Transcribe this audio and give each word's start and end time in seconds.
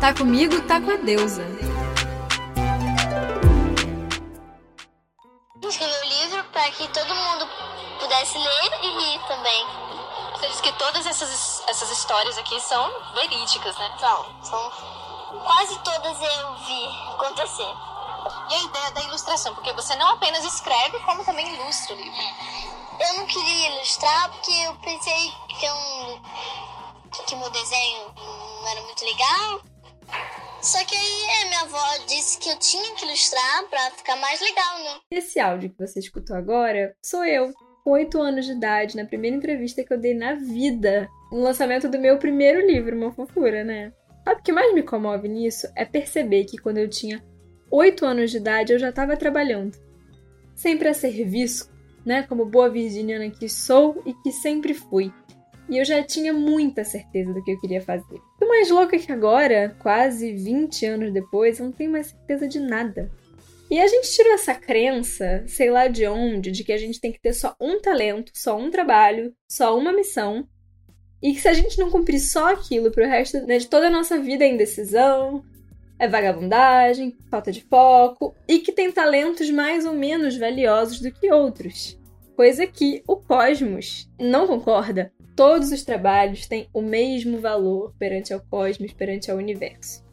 Tá 0.00 0.14
comigo, 0.14 0.60
tá 0.62 0.80
com 0.80 0.92
a 0.92 0.96
deusa. 0.96 1.42
Escrevi 5.60 5.92
o 5.92 6.08
livro 6.08 6.44
para 6.52 6.70
que 6.70 6.86
todo 6.88 7.14
mundo 7.14 7.48
pudesse 7.98 8.38
ler 8.38 8.78
e 8.84 8.90
rir 8.90 9.20
também. 9.26 9.66
Você 10.32 10.46
diz 10.46 10.60
que 10.60 10.72
todas 10.74 11.04
essas, 11.04 11.64
essas 11.68 11.90
histórias 11.90 12.38
aqui 12.38 12.60
são 12.60 12.88
verídicas, 13.14 13.76
né? 13.76 13.92
São, 13.98 14.42
são 14.44 14.70
quase 15.44 15.76
todas 15.80 16.22
eu 16.22 16.54
vi 16.58 16.86
acontecer. 17.14 17.74
E 18.50 18.54
a 18.54 18.62
ideia 18.62 18.90
da 18.92 19.02
ilustração, 19.02 19.52
porque 19.56 19.72
você 19.72 19.96
não 19.96 20.10
apenas 20.10 20.44
escreve, 20.44 21.00
como 21.00 21.24
também 21.24 21.54
ilustra 21.54 21.96
o 21.96 22.00
livro. 22.00 22.22
Eu 23.00 23.14
não 23.14 23.26
queria 23.26 23.74
ilustrar 23.74 24.30
porque 24.30 24.52
eu 24.52 24.74
pensei 24.76 25.34
que, 25.48 25.70
um, 25.70 26.22
que 27.26 27.34
meu 27.34 27.50
desenho 27.50 28.14
não 28.62 28.68
era 28.68 28.80
muito 28.82 29.04
legal. 29.04 29.67
Só 30.60 30.84
que 30.84 30.94
aí 30.94 31.48
minha 31.48 31.60
avó 31.62 32.04
disse 32.06 32.38
que 32.38 32.48
eu 32.48 32.58
tinha 32.58 32.94
que 32.94 33.04
ilustrar 33.06 33.64
pra 33.70 33.90
ficar 33.92 34.16
mais 34.16 34.40
legal, 34.40 34.78
né? 34.84 35.00
Esse 35.10 35.38
áudio 35.38 35.70
que 35.70 35.78
você 35.78 36.00
escutou 36.00 36.36
agora 36.36 36.94
sou 37.02 37.24
eu, 37.24 37.52
com 37.84 37.90
8 37.90 38.20
anos 38.20 38.44
de 38.44 38.52
idade, 38.52 38.96
na 38.96 39.04
primeira 39.04 39.36
entrevista 39.36 39.84
que 39.84 39.92
eu 39.92 39.98
dei 39.98 40.14
na 40.14 40.34
vida, 40.34 41.08
no 41.30 41.40
lançamento 41.40 41.88
do 41.88 41.98
meu 41.98 42.18
primeiro 42.18 42.60
livro, 42.66 42.96
uma 42.96 43.12
fofura, 43.12 43.62
né? 43.62 43.92
Sabe 44.24 44.40
o 44.40 44.44
que 44.44 44.52
mais 44.52 44.74
me 44.74 44.82
comove 44.82 45.28
nisso 45.28 45.68
é 45.74 45.84
perceber 45.84 46.44
que 46.44 46.58
quando 46.58 46.78
eu 46.78 46.90
tinha 46.90 47.24
8 47.70 48.04
anos 48.04 48.30
de 48.30 48.36
idade 48.36 48.72
eu 48.72 48.78
já 48.78 48.90
estava 48.90 49.16
trabalhando. 49.16 49.78
Sempre 50.54 50.88
a 50.88 50.94
serviço, 50.94 51.70
né? 52.04 52.24
Como 52.24 52.44
boa 52.44 52.68
virginiana 52.68 53.30
que 53.30 53.48
sou 53.48 54.02
e 54.04 54.12
que 54.12 54.32
sempre 54.32 54.74
fui. 54.74 55.12
E 55.68 55.78
eu 55.78 55.84
já 55.84 56.02
tinha 56.02 56.32
muita 56.32 56.84
certeza 56.84 57.32
do 57.32 57.42
que 57.44 57.52
eu 57.52 57.60
queria 57.60 57.80
fazer. 57.80 58.20
Mais 58.48 58.70
louco 58.70 58.96
é 58.96 58.98
que 58.98 59.12
agora, 59.12 59.76
quase 59.78 60.32
20 60.32 60.86
anos 60.86 61.12
depois, 61.12 61.58
eu 61.58 61.66
não 61.66 61.72
tenho 61.72 61.92
mais 61.92 62.08
certeza 62.08 62.48
de 62.48 62.58
nada. 62.58 63.10
E 63.70 63.78
a 63.78 63.86
gente 63.86 64.10
tirou 64.10 64.32
essa 64.32 64.54
crença, 64.54 65.44
sei 65.46 65.70
lá 65.70 65.86
de 65.88 66.06
onde, 66.06 66.50
de 66.50 66.64
que 66.64 66.72
a 66.72 66.78
gente 66.78 66.98
tem 66.98 67.12
que 67.12 67.20
ter 67.20 67.34
só 67.34 67.54
um 67.60 67.78
talento, 67.78 68.32
só 68.34 68.56
um 68.56 68.70
trabalho, 68.70 69.34
só 69.50 69.76
uma 69.76 69.92
missão. 69.92 70.48
E 71.22 71.34
que 71.34 71.40
se 71.40 71.48
a 71.48 71.52
gente 71.52 71.78
não 71.78 71.90
cumprir 71.90 72.18
só 72.18 72.52
aquilo 72.52 72.90
pro 72.90 73.06
resto 73.06 73.38
né, 73.46 73.58
de 73.58 73.68
toda 73.68 73.88
a 73.88 73.90
nossa 73.90 74.18
vida 74.18 74.44
é 74.44 74.48
indecisão, 74.48 75.44
é 75.98 76.08
vagabundagem, 76.08 77.18
falta 77.30 77.52
de 77.52 77.62
foco, 77.62 78.34
e 78.48 78.60
que 78.60 78.72
tem 78.72 78.90
talentos 78.90 79.50
mais 79.50 79.84
ou 79.84 79.92
menos 79.92 80.38
valiosos 80.38 81.00
do 81.00 81.12
que 81.12 81.30
outros. 81.30 81.98
Coisa 82.34 82.66
que 82.66 83.02
o 83.06 83.16
cosmos 83.16 84.08
não 84.18 84.46
concorda 84.46 85.12
todos 85.38 85.70
os 85.70 85.84
trabalhos 85.84 86.48
têm 86.48 86.68
o 86.74 86.82
mesmo 86.82 87.38
valor 87.38 87.94
perante 87.96 88.34
ao 88.34 88.40
cosmos, 88.40 88.92
perante 88.92 89.30
ao 89.30 89.36
universo. 89.36 90.04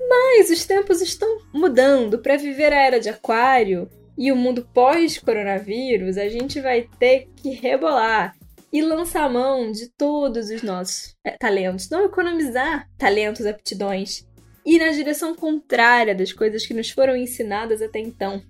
Mas 0.00 0.50
os 0.50 0.66
tempos 0.66 1.00
estão 1.00 1.38
mudando. 1.52 2.18
Para 2.18 2.36
viver 2.36 2.72
a 2.72 2.82
era 2.82 2.98
de 2.98 3.08
Aquário 3.08 3.88
e 4.18 4.32
o 4.32 4.36
mundo 4.36 4.68
pós-coronavírus, 4.74 6.18
a 6.18 6.28
gente 6.28 6.60
vai 6.60 6.88
ter 6.98 7.28
que 7.36 7.50
rebolar 7.50 8.36
e 8.72 8.82
lançar 8.82 9.30
mão 9.30 9.70
de 9.70 9.88
todos 9.90 10.50
os 10.50 10.60
nossos 10.64 11.14
é, 11.24 11.36
talentos, 11.38 11.88
não 11.88 12.06
economizar 12.06 12.88
talentos, 12.98 13.46
aptidões, 13.46 14.26
ir 14.66 14.80
na 14.80 14.90
direção 14.90 15.36
contrária 15.36 16.16
das 16.16 16.32
coisas 16.32 16.66
que 16.66 16.74
nos 16.74 16.90
foram 16.90 17.14
ensinadas 17.14 17.80
até 17.80 18.00
então. 18.00 18.42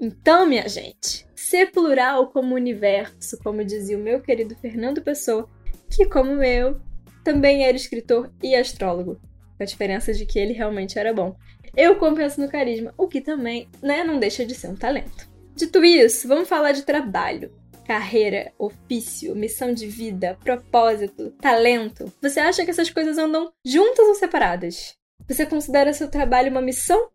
Então, 0.00 0.46
minha 0.46 0.66
gente, 0.70 1.26
ser 1.34 1.70
plural 1.70 2.30
como 2.30 2.54
universo, 2.54 3.38
como 3.44 3.62
dizia 3.62 3.98
o 3.98 4.02
meu 4.02 4.22
querido 4.22 4.56
Fernando 4.56 5.02
Pessoa, 5.02 5.46
que, 5.90 6.06
como 6.06 6.42
eu, 6.42 6.80
também 7.24 7.64
era 7.64 7.76
escritor 7.76 8.32
e 8.42 8.54
astrólogo. 8.54 9.20
Com 9.56 9.62
a 9.62 9.66
diferença 9.66 10.12
de 10.12 10.26
que 10.26 10.38
ele 10.38 10.52
realmente 10.52 10.98
era 10.98 11.12
bom. 11.12 11.34
Eu 11.76 11.96
compenso 11.96 12.40
no 12.40 12.48
carisma, 12.48 12.94
o 12.96 13.08
que 13.08 13.20
também 13.20 13.68
né, 13.82 14.04
não 14.04 14.18
deixa 14.18 14.46
de 14.46 14.54
ser 14.54 14.68
um 14.68 14.76
talento. 14.76 15.28
Dito 15.54 15.84
isso, 15.84 16.28
vamos 16.28 16.48
falar 16.48 16.72
de 16.72 16.82
trabalho. 16.82 17.52
Carreira, 17.86 18.52
ofício, 18.58 19.34
missão 19.34 19.72
de 19.72 19.86
vida, 19.86 20.36
propósito, 20.42 21.30
talento. 21.40 22.12
Você 22.20 22.40
acha 22.40 22.64
que 22.64 22.70
essas 22.70 22.90
coisas 22.90 23.16
andam 23.16 23.52
juntas 23.64 24.06
ou 24.06 24.14
separadas? 24.14 24.94
Você 25.28 25.46
considera 25.46 25.92
seu 25.92 26.08
trabalho 26.08 26.50
uma 26.50 26.60
missão 26.60 27.08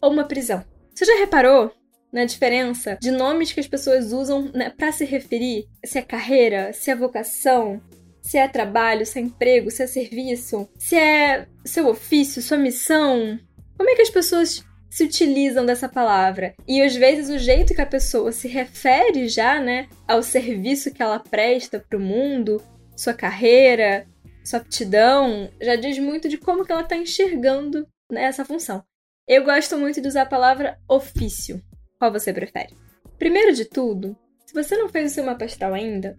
ou 0.00 0.10
uma 0.10 0.24
prisão? 0.24 0.64
Você 0.94 1.04
já 1.04 1.18
reparou 1.18 1.72
na 2.12 2.24
diferença 2.24 2.98
de 3.00 3.10
nomes 3.10 3.52
que 3.52 3.60
as 3.60 3.66
pessoas 3.66 4.12
usam 4.12 4.50
né, 4.54 4.70
para 4.70 4.92
se 4.92 5.04
referir? 5.04 5.66
Se 5.84 5.98
é 5.98 6.02
carreira, 6.02 6.72
se 6.72 6.90
é 6.90 6.94
vocação, 6.94 7.80
se 8.24 8.38
é 8.38 8.48
trabalho, 8.48 9.04
se 9.04 9.18
é 9.18 9.22
emprego, 9.22 9.70
se 9.70 9.82
é 9.82 9.86
serviço, 9.86 10.66
se 10.78 10.96
é 10.96 11.46
seu 11.64 11.86
ofício, 11.88 12.40
sua 12.40 12.56
missão. 12.56 13.38
Como 13.76 13.90
é 13.90 13.94
que 13.94 14.02
as 14.02 14.10
pessoas 14.10 14.64
se 14.90 15.04
utilizam 15.04 15.66
dessa 15.66 15.88
palavra? 15.88 16.54
E 16.66 16.80
às 16.80 16.96
vezes 16.96 17.28
o 17.28 17.38
jeito 17.38 17.74
que 17.74 17.82
a 17.82 17.86
pessoa 17.86 18.32
se 18.32 18.48
refere 18.48 19.28
já, 19.28 19.60
né, 19.60 19.88
ao 20.08 20.22
serviço 20.22 20.92
que 20.92 21.02
ela 21.02 21.18
presta 21.18 21.78
para 21.78 21.98
o 21.98 22.02
mundo, 22.02 22.62
sua 22.96 23.12
carreira, 23.12 24.06
sua 24.42 24.58
aptidão, 24.58 25.50
já 25.60 25.76
diz 25.76 25.98
muito 25.98 26.26
de 26.26 26.38
como 26.38 26.64
que 26.64 26.72
ela 26.72 26.80
está 26.80 26.96
enxergando 26.96 27.86
né, 28.10 28.24
essa 28.24 28.44
função. 28.44 28.82
Eu 29.28 29.44
gosto 29.44 29.76
muito 29.76 30.00
de 30.00 30.08
usar 30.08 30.22
a 30.22 30.26
palavra 30.26 30.78
ofício. 30.88 31.62
Qual 31.98 32.10
você 32.10 32.32
prefere? 32.32 32.74
Primeiro 33.18 33.52
de 33.52 33.66
tudo, 33.66 34.16
se 34.46 34.54
você 34.54 34.76
não 34.76 34.88
fez 34.88 35.12
o 35.12 35.14
seu 35.14 35.24
mapa 35.24 35.44
astral 35.44 35.74
ainda, 35.74 36.16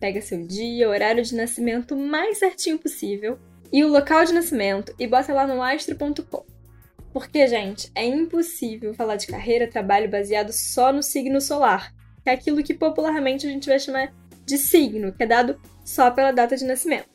pega 0.00 0.22
seu 0.22 0.44
dia, 0.44 0.88
horário 0.88 1.22
de 1.22 1.34
nascimento 1.34 1.94
mais 1.94 2.38
certinho 2.38 2.78
possível 2.78 3.38
e 3.72 3.84
o 3.84 3.88
local 3.88 4.24
de 4.24 4.32
nascimento 4.32 4.94
e 4.98 5.06
bota 5.06 5.32
lá 5.32 5.46
no 5.46 5.62
astro.com. 5.62 6.44
Porque, 7.12 7.46
gente, 7.46 7.90
é 7.94 8.04
impossível 8.04 8.94
falar 8.94 9.16
de 9.16 9.26
carreira, 9.26 9.68
trabalho 9.68 10.10
baseado 10.10 10.52
só 10.52 10.92
no 10.92 11.02
signo 11.02 11.40
solar, 11.40 11.92
que 12.22 12.30
é 12.30 12.32
aquilo 12.32 12.62
que 12.62 12.72
popularmente 12.72 13.46
a 13.46 13.50
gente 13.50 13.68
vai 13.68 13.78
chamar 13.78 14.12
de 14.46 14.56
signo, 14.56 15.12
que 15.12 15.22
é 15.22 15.26
dado 15.26 15.60
só 15.84 16.10
pela 16.10 16.32
data 16.32 16.56
de 16.56 16.64
nascimento. 16.64 17.08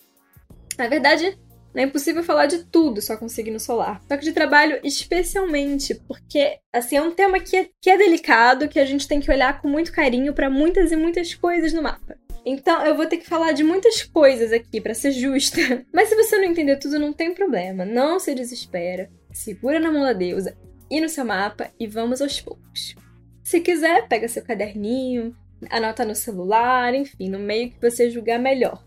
Na 0.77 0.87
verdade, 0.87 1.37
é 1.73 1.83
impossível 1.83 2.23
falar 2.23 2.45
de 2.45 2.65
tudo 2.65 3.01
só 3.01 3.17
com 3.17 3.27
signo 3.27 3.59
solar. 3.59 4.01
Só 4.07 4.17
que 4.17 4.23
de 4.23 4.33
trabalho, 4.33 4.79
especialmente, 4.83 5.95
porque 5.95 6.59
assim 6.73 6.97
é 6.97 7.01
um 7.01 7.11
tema 7.11 7.39
que 7.39 7.55
é, 7.55 7.69
que 7.81 7.89
é 7.89 7.97
delicado, 7.97 8.67
que 8.67 8.79
a 8.79 8.85
gente 8.85 9.07
tem 9.07 9.19
que 9.19 9.31
olhar 9.31 9.61
com 9.61 9.67
muito 9.67 9.91
carinho 9.91 10.33
para 10.33 10.49
muitas 10.49 10.91
e 10.91 10.95
muitas 10.95 11.33
coisas 11.33 11.73
no 11.73 11.81
mapa. 11.81 12.17
Então 12.45 12.85
eu 12.85 12.95
vou 12.95 13.07
ter 13.07 13.17
que 13.17 13.27
falar 13.27 13.53
de 13.53 13.63
muitas 13.63 14.03
coisas 14.03 14.53
aqui 14.53 14.79
para 14.79 14.93
ser 14.93 15.11
justa. 15.11 15.59
Mas 15.91 16.09
se 16.09 16.15
você 16.15 16.37
não 16.37 16.45
entender 16.45 16.77
tudo, 16.77 16.99
não 16.99 17.11
tem 17.11 17.33
problema. 17.33 17.83
Não 17.83 18.19
se 18.19 18.35
desespera. 18.35 19.09
Segura 19.33 19.79
na 19.79 19.91
mão 19.91 20.03
da 20.03 20.13
deusa 20.13 20.55
e 20.89 21.01
no 21.01 21.09
seu 21.09 21.25
mapa 21.25 21.71
e 21.79 21.87
vamos 21.87 22.21
aos 22.21 22.39
poucos. 22.39 22.95
Se 23.43 23.59
quiser, 23.59 24.07
pega 24.07 24.27
seu 24.27 24.43
caderninho, 24.43 25.35
anota 25.69 26.05
no 26.05 26.15
celular, 26.15 26.93
enfim, 26.93 27.29
no 27.29 27.39
meio 27.39 27.71
que 27.71 27.81
você 27.81 28.09
julgar 28.09 28.39
melhor. 28.39 28.83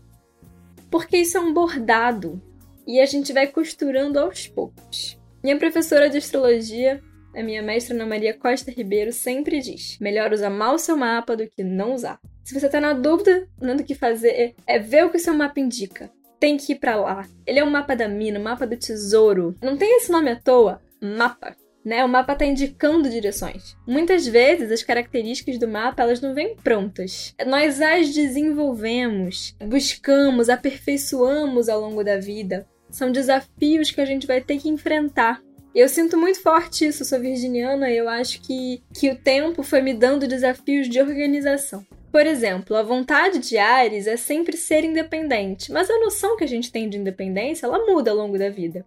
Porque 0.89 1.17
isso 1.17 1.37
é 1.37 1.41
um 1.41 1.53
bordado 1.53 2.41
e 2.87 2.99
a 2.99 3.05
gente 3.05 3.31
vai 3.33 3.47
costurando 3.47 4.19
aos 4.19 4.47
poucos. 4.47 5.19
Minha 5.43 5.57
professora 5.57 6.09
de 6.09 6.17
astrologia, 6.17 7.01
a 7.35 7.43
minha 7.43 7.61
mestra 7.61 7.95
Ana 7.95 8.05
Maria 8.05 8.33
Costa 8.33 8.71
Ribeiro, 8.71 9.11
sempre 9.11 9.59
diz: 9.59 9.97
melhor 9.99 10.33
usar 10.33 10.49
mal 10.49 10.77
seu 10.77 10.97
mapa 10.97 11.35
do 11.35 11.47
que 11.47 11.63
não 11.63 11.93
usar. 11.93 12.19
Se 12.43 12.59
você 12.59 12.67
tá 12.67 12.81
na 12.81 12.93
dúvida 12.93 13.47
né, 13.61 13.75
do 13.75 13.83
que 13.83 13.93
fazer, 13.93 14.55
é 14.65 14.79
ver 14.79 15.05
o 15.05 15.09
que 15.09 15.17
o 15.17 15.19
seu 15.19 15.33
mapa 15.33 15.59
indica. 15.59 16.09
Tem 16.39 16.57
que 16.57 16.73
ir 16.73 16.77
para 16.77 16.95
lá. 16.95 17.27
Ele 17.45 17.59
é 17.59 17.63
um 17.63 17.69
mapa 17.69 17.95
da 17.95 18.07
mina, 18.07 18.39
um 18.39 18.43
mapa 18.43 18.65
do 18.65 18.77
tesouro. 18.77 19.55
Não 19.61 19.77
tem 19.77 19.97
esse 19.97 20.11
nome 20.11 20.31
à 20.31 20.35
toa, 20.35 20.81
mapa. 21.01 21.55
Né? 21.83 22.03
O 22.03 22.09
mapa 22.09 22.33
está 22.33 22.45
indicando 22.45 23.09
direções. 23.09 23.75
Muitas 23.87 24.25
vezes 24.25 24.71
as 24.71 24.83
características 24.83 25.57
do 25.57 25.67
mapa 25.67 26.03
elas 26.03 26.21
não 26.21 26.33
vêm 26.33 26.55
prontas. 26.55 27.33
Nós 27.45 27.81
as 27.81 28.13
desenvolvemos, 28.13 29.55
buscamos, 29.63 30.49
aperfeiçoamos 30.49 31.69
ao 31.69 31.79
longo 31.79 32.03
da 32.03 32.17
vida. 32.17 32.67
São 32.89 33.11
desafios 33.11 33.91
que 33.91 34.01
a 34.01 34.05
gente 34.05 34.25
vai 34.25 34.41
ter 34.41 34.59
que 34.59 34.69
enfrentar. 34.69 35.41
Eu 35.73 35.87
sinto 35.87 36.17
muito 36.17 36.41
forte 36.41 36.85
isso, 36.87 37.05
sou 37.05 37.19
virginiana 37.19 37.91
e 37.91 37.97
eu 37.97 38.09
acho 38.09 38.41
que, 38.41 38.81
que 38.93 39.09
o 39.09 39.15
tempo 39.15 39.61
foi 39.61 39.81
me 39.81 39.93
dando 39.93 40.27
desafios 40.27 40.89
de 40.89 40.99
organização. 40.99 41.85
Por 42.11 42.25
exemplo, 42.25 42.75
a 42.75 42.81
vontade 42.81 43.37
de 43.37 43.57
Ares 43.57 44.07
é 44.07 44.17
sempre 44.17 44.57
ser 44.57 44.83
independente, 44.83 45.71
mas 45.71 45.89
a 45.89 45.99
noção 45.99 46.35
que 46.35 46.43
a 46.43 46.47
gente 46.47 46.71
tem 46.71 46.89
de 46.89 46.97
independência 46.97 47.67
ela 47.67 47.85
muda 47.85 48.09
ao 48.09 48.17
longo 48.17 48.37
da 48.37 48.49
vida. 48.49 48.83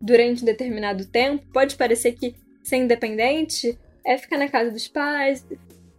Durante 0.00 0.42
um 0.42 0.46
determinado 0.46 1.06
tempo, 1.06 1.44
pode 1.52 1.76
parecer 1.76 2.12
que 2.12 2.34
ser 2.64 2.76
independente 2.76 3.78
é 4.04 4.18
ficar 4.18 4.36
na 4.36 4.48
casa 4.48 4.72
dos 4.72 4.88
pais, 4.88 5.46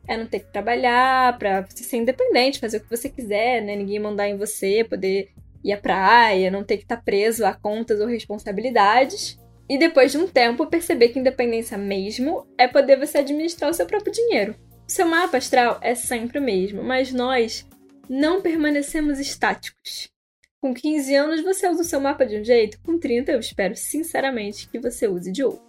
é 0.08 0.18
não 0.18 0.28
ter 0.28 0.40
que 0.40 0.52
trabalhar 0.52 1.38
para 1.40 1.66
ser 1.74 1.98
independente, 1.98 2.60
fazer 2.60 2.78
o 2.78 2.82
que 2.82 2.90
você 2.90 3.10
quiser, 3.10 3.62
né? 3.62 3.76
Ninguém 3.76 4.00
mandar 4.00 4.28
em 4.28 4.38
você, 4.38 4.84
poder 4.84 5.30
ir 5.64 5.74
à 5.74 5.78
praia, 5.78 6.52
não 6.52 6.64
ter 6.64 6.78
que 6.78 6.84
estar 6.84 6.98
tá 6.98 7.02
preso 7.02 7.46
a 7.46 7.54
contas 7.54 8.00
ou 8.00 8.06
responsabilidades. 8.06 9.40
E 9.68 9.78
depois 9.78 10.12
de 10.12 10.18
um 10.18 10.28
tempo, 10.28 10.68
perceber 10.68 11.10
que 11.10 11.20
independência 11.20 11.78
mesmo 11.78 12.46
é 12.58 12.68
poder 12.68 13.00
você 13.00 13.20
administrar 13.20 13.70
o 13.70 13.74
seu 13.74 13.86
próprio 13.86 14.14
dinheiro. 14.14 14.56
Seu 14.88 15.08
mapa 15.08 15.38
astral 15.38 15.80
é 15.82 15.96
sempre 15.96 16.38
o 16.38 16.42
mesmo, 16.42 16.84
mas 16.84 17.12
nós 17.12 17.68
não 18.08 18.42
permanecemos 18.42 19.20
estáticos. 19.20 20.10
Com 20.62 20.74
15 20.74 21.16
anos 21.16 21.44
você 21.44 21.68
usa 21.68 21.82
o 21.82 21.86
seu 21.86 22.00
mapa 22.00 22.26
de 22.26 22.40
um 22.40 22.44
jeito, 22.44 22.80
com 22.82 23.00
30 23.00 23.32
eu 23.32 23.40
espero 23.40 23.76
sinceramente 23.76 24.70
que 24.70 24.80
você 24.80 25.08
use 25.08 25.32
de 25.32 25.44
outro. 25.44 25.64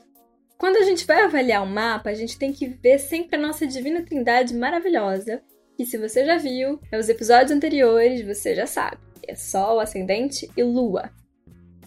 Quando 0.59 0.77
a 0.77 0.83
gente 0.83 1.07
vai 1.07 1.23
avaliar 1.23 1.63
um 1.63 1.71
mapa, 1.71 2.11
a 2.11 2.15
gente 2.15 2.39
tem 2.39 2.53
que 2.53 2.67
ver 2.67 2.99
sempre 2.99 3.37
a 3.37 3.41
nossa 3.41 3.67
divina 3.67 4.03
trindade 4.03 4.55
maravilhosa, 4.55 5.43
que 5.77 5.85
se 5.85 5.99
você 5.99 6.25
já 6.25 6.39
viu, 6.39 6.81
nos 6.91 7.09
episódios 7.09 7.51
anteriores 7.51 8.25
você 8.27 8.55
já 8.55 8.67
sabe. 8.67 8.99
É 9.29 9.35
Sol, 9.35 9.81
Ascendente 9.81 10.51
e 10.57 10.63
Lua. 10.63 11.11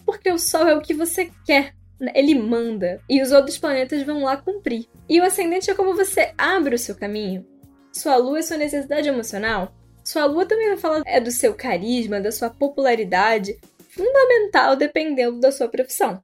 Porque 0.04 0.30
o 0.30 0.38
Sol 0.38 0.68
é 0.68 0.74
o 0.76 0.82
que 0.82 0.94
você 0.94 1.30
quer? 1.44 1.74
Ele 2.14 2.34
manda, 2.34 3.00
e 3.08 3.20
os 3.20 3.32
outros 3.32 3.58
planetas 3.58 4.02
vão 4.02 4.22
lá 4.22 4.36
cumprir. 4.36 4.86
E 5.08 5.20
o 5.20 5.24
Ascendente 5.24 5.70
é 5.70 5.74
como 5.74 5.94
você 5.94 6.32
abre 6.36 6.74
o 6.74 6.78
seu 6.78 6.94
caminho. 6.94 7.46
Sua 7.92 8.16
Lua 8.16 8.38
é 8.38 8.42
sua 8.42 8.56
necessidade 8.56 9.08
emocional. 9.08 9.74
Sua 10.04 10.24
Lua 10.24 10.46
também 10.46 10.68
vai 10.68 10.76
falar 10.76 11.02
é 11.06 11.20
do 11.20 11.30
seu 11.30 11.54
carisma, 11.54 12.20
da 12.20 12.32
sua 12.32 12.50
popularidade, 12.50 13.58
fundamental 13.90 14.76
dependendo 14.76 15.40
da 15.40 15.52
sua 15.52 15.68
profissão. 15.68 16.22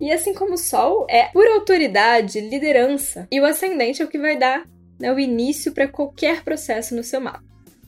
E 0.00 0.10
assim 0.10 0.34
como 0.34 0.54
o 0.54 0.58
Sol 0.58 1.06
é 1.08 1.28
por 1.28 1.46
autoridade, 1.46 2.40
liderança, 2.40 3.28
e 3.30 3.40
o 3.40 3.44
ascendente 3.44 4.02
é 4.02 4.04
o 4.04 4.08
que 4.08 4.18
vai 4.18 4.36
dar 4.36 4.68
né, 4.98 5.12
o 5.12 5.18
início 5.18 5.72
para 5.72 5.88
qualquer 5.88 6.42
processo 6.42 6.94
no 6.94 7.04
seu 7.04 7.20
mapa. 7.20 7.44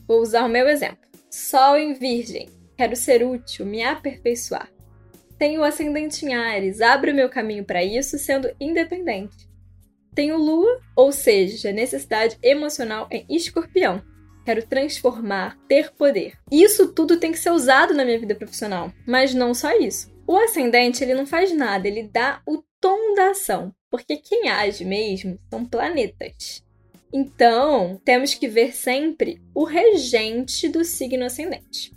Vou 0.07 0.21
usar 0.21 0.45
o 0.45 0.49
meu 0.49 0.67
exemplo. 0.69 1.05
Sol 1.29 1.77
em 1.77 1.93
Virgem. 1.93 2.49
Quero 2.77 2.95
ser 2.95 3.23
útil, 3.23 3.65
me 3.65 3.83
aperfeiçoar. 3.83 4.69
Tenho 5.37 5.63
ascendente 5.63 6.25
em 6.25 6.33
Ares, 6.33 6.81
abro 6.81 7.11
o 7.11 7.15
meu 7.15 7.29
caminho 7.29 7.63
para 7.63 7.83
isso 7.83 8.17
sendo 8.17 8.49
independente. 8.59 9.47
Tenho 10.15 10.37
Lua, 10.37 10.81
ou 10.95 11.11
seja, 11.11 11.71
necessidade 11.71 12.37
emocional 12.41 13.07
em 13.11 13.23
Escorpião. 13.29 14.01
Quero 14.43 14.65
transformar, 14.65 15.57
ter 15.67 15.91
poder. 15.91 16.33
Isso 16.51 16.91
tudo 16.91 17.19
tem 17.19 17.31
que 17.31 17.37
ser 17.37 17.51
usado 17.51 17.93
na 17.93 18.03
minha 18.03 18.17
vida 18.17 18.33
profissional, 18.33 18.91
mas 19.05 19.33
não 19.33 19.53
só 19.53 19.77
isso. 19.77 20.11
O 20.25 20.35
ascendente, 20.35 21.03
ele 21.03 21.13
não 21.13 21.27
faz 21.27 21.53
nada, 21.53 21.87
ele 21.87 22.03
dá 22.03 22.41
o 22.47 22.63
tom 22.81 23.13
da 23.13 23.31
ação, 23.31 23.73
porque 23.91 24.17
quem 24.17 24.49
age 24.49 24.83
mesmo 24.83 25.37
são 25.49 25.63
planetas. 25.65 26.63
Então, 27.13 28.01
temos 28.03 28.33
que 28.33 28.47
ver 28.47 28.75
sempre 28.75 29.41
o 29.53 29.63
regente 29.63 30.67
do 30.67 30.83
signo 30.83 31.25
ascendente. 31.25 31.91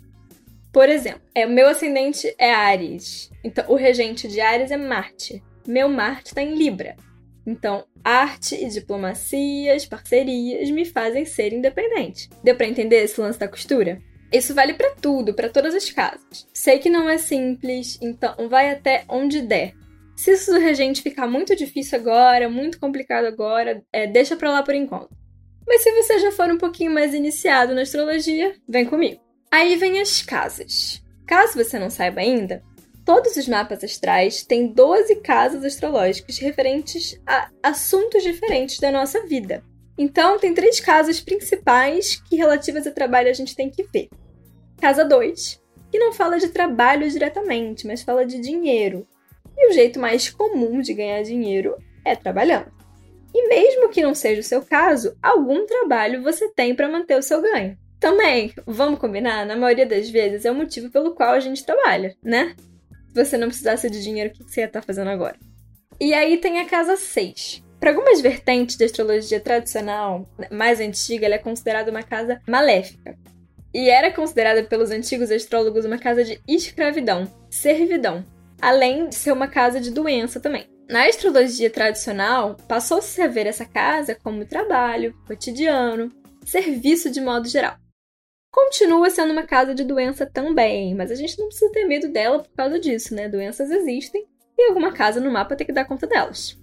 Por 0.71 0.87
exemplo, 0.87 1.21
é, 1.35 1.45
meu 1.45 1.67
ascendente 1.67 2.33
é 2.37 2.53
Ares. 2.53 3.29
Então, 3.43 3.65
o 3.67 3.75
regente 3.75 4.27
de 4.27 4.39
Ares 4.39 4.71
é 4.71 4.77
Marte. 4.77 5.43
Meu 5.67 5.89
Marte 5.89 6.27
está 6.27 6.41
em 6.41 6.55
Libra. 6.55 6.95
Então, 7.45 7.85
arte 8.03 8.55
e 8.55 8.69
diplomacias, 8.69 9.85
parcerias 9.85 10.69
me 10.69 10.85
fazem 10.85 11.25
ser 11.25 11.53
independente. 11.53 12.29
Deu 12.43 12.55
para 12.55 12.67
entender 12.67 13.03
esse 13.03 13.19
lance 13.19 13.39
da 13.39 13.47
costura? 13.47 13.99
Isso 14.31 14.53
vale 14.53 14.73
para 14.73 14.95
tudo, 14.95 15.33
para 15.33 15.49
todas 15.49 15.75
as 15.75 15.91
casas. 15.91 16.47
Sei 16.53 16.79
que 16.79 16.89
não 16.89 17.09
é 17.09 17.17
simples, 17.17 17.97
então 18.01 18.47
vai 18.47 18.69
até 18.69 19.03
onde 19.09 19.41
der. 19.41 19.73
Se 20.15 20.31
isso 20.31 20.53
do 20.53 20.59
regente 20.59 21.01
ficar 21.01 21.27
muito 21.27 21.55
difícil 21.55 21.99
agora, 21.99 22.47
muito 22.47 22.79
complicado 22.79 23.25
agora, 23.25 23.83
é, 23.91 24.07
deixa 24.07 24.35
pra 24.35 24.51
lá 24.51 24.63
por 24.63 24.75
enquanto. 24.75 25.09
Mas 25.67 25.83
se 25.83 25.91
você 25.91 26.19
já 26.19 26.31
for 26.31 26.49
um 26.49 26.57
pouquinho 26.57 26.91
mais 26.91 27.13
iniciado 27.13 27.73
na 27.73 27.81
astrologia, 27.81 28.55
vem 28.69 28.85
comigo. 28.85 29.19
Aí 29.53 29.75
vem 29.75 29.99
as 29.99 30.21
casas. 30.21 31.03
Caso 31.27 31.61
você 31.61 31.77
não 31.77 31.89
saiba 31.89 32.21
ainda, 32.21 32.63
todos 33.05 33.35
os 33.35 33.49
mapas 33.49 33.83
astrais 33.83 34.43
têm 34.43 34.67
12 34.67 35.17
casas 35.17 35.65
astrológicas 35.65 36.37
referentes 36.37 37.19
a 37.27 37.49
assuntos 37.61 38.23
diferentes 38.23 38.79
da 38.79 38.89
nossa 38.89 39.25
vida. 39.25 39.61
Então, 39.97 40.39
tem 40.39 40.53
três 40.53 40.79
casas 40.79 41.19
principais 41.19 42.15
que 42.29 42.37
relativas 42.37 42.87
a 42.87 42.91
trabalho 42.91 43.29
a 43.29 43.33
gente 43.33 43.55
tem 43.55 43.69
que 43.69 43.83
ver. 43.83 44.07
Casa 44.79 45.03
2, 45.03 45.61
que 45.91 45.99
não 45.99 46.13
fala 46.13 46.39
de 46.39 46.47
trabalho 46.47 47.09
diretamente, 47.09 47.85
mas 47.85 48.01
fala 48.01 48.25
de 48.25 48.39
dinheiro. 48.39 49.05
E 49.57 49.69
o 49.69 49.73
jeito 49.73 49.99
mais 49.99 50.29
comum 50.29 50.79
de 50.79 50.93
ganhar 50.93 51.21
dinheiro 51.23 51.75
é 52.05 52.15
trabalhando. 52.15 52.71
E 53.33 53.47
mesmo 53.49 53.89
que 53.89 54.01
não 54.01 54.15
seja 54.15 54.39
o 54.39 54.45
seu 54.45 54.61
caso, 54.61 55.15
algum 55.21 55.65
trabalho 55.65 56.23
você 56.23 56.49
tem 56.49 56.73
para 56.73 56.89
manter 56.89 57.17
o 57.17 57.21
seu 57.21 57.41
ganho. 57.41 57.77
Também, 58.01 58.51
vamos 58.65 58.99
combinar, 58.99 59.45
na 59.45 59.55
maioria 59.55 59.85
das 59.85 60.09
vezes 60.09 60.43
é 60.43 60.49
o 60.51 60.55
motivo 60.55 60.89
pelo 60.89 61.13
qual 61.13 61.33
a 61.33 61.39
gente 61.39 61.63
trabalha, 61.63 62.15
né? 62.23 62.55
Se 63.13 63.23
você 63.23 63.37
não 63.37 63.47
precisasse 63.47 63.87
de 63.91 64.01
dinheiro, 64.01 64.31
o 64.31 64.33
que 64.33 64.43
você 64.43 64.61
ia 64.61 64.65
estar 64.65 64.81
tá 64.81 64.85
fazendo 64.85 65.11
agora? 65.11 65.35
E 65.99 66.11
aí 66.11 66.37
tem 66.37 66.59
a 66.59 66.65
casa 66.65 66.97
6. 66.97 67.63
Para 67.79 67.91
algumas 67.91 68.19
vertentes 68.19 68.75
da 68.75 68.85
astrologia 68.85 69.39
tradicional, 69.39 70.27
mais 70.51 70.79
antiga, 70.79 71.27
ela 71.27 71.35
é 71.35 71.37
considerada 71.37 71.91
uma 71.91 72.01
casa 72.01 72.41
maléfica 72.49 73.15
e 73.71 73.87
era 73.87 74.11
considerada 74.11 74.63
pelos 74.63 74.89
antigos 74.89 75.29
astrólogos 75.29 75.85
uma 75.85 75.99
casa 75.99 76.23
de 76.23 76.41
escravidão, 76.47 77.31
servidão, 77.51 78.25
além 78.59 79.09
de 79.09 79.15
ser 79.15 79.31
uma 79.31 79.47
casa 79.47 79.79
de 79.79 79.91
doença 79.91 80.39
também. 80.39 80.65
Na 80.89 81.05
astrologia 81.05 81.69
tradicional, 81.69 82.57
passou-se 82.67 83.21
a 83.21 83.27
ver 83.27 83.45
essa 83.45 83.63
casa 83.63 84.15
como 84.15 84.43
trabalho, 84.43 85.15
cotidiano, 85.27 86.11
serviço 86.43 87.11
de 87.11 87.21
modo 87.21 87.47
geral. 87.47 87.80
Continua 88.51 89.09
sendo 89.09 89.31
uma 89.31 89.43
casa 89.43 89.73
de 89.73 89.83
doença 89.83 90.25
também, 90.25 90.93
mas 90.93 91.09
a 91.09 91.15
gente 91.15 91.39
não 91.39 91.47
precisa 91.47 91.71
ter 91.71 91.85
medo 91.85 92.09
dela 92.09 92.39
por 92.39 92.51
causa 92.51 92.77
disso, 92.77 93.15
né? 93.15 93.29
Doenças 93.29 93.71
existem 93.71 94.27
e 94.57 94.67
alguma 94.67 94.91
casa 94.91 95.21
no 95.21 95.31
mapa 95.31 95.55
tem 95.55 95.65
que 95.65 95.73
dar 95.73 95.85
conta 95.85 96.05
delas. 96.05 96.59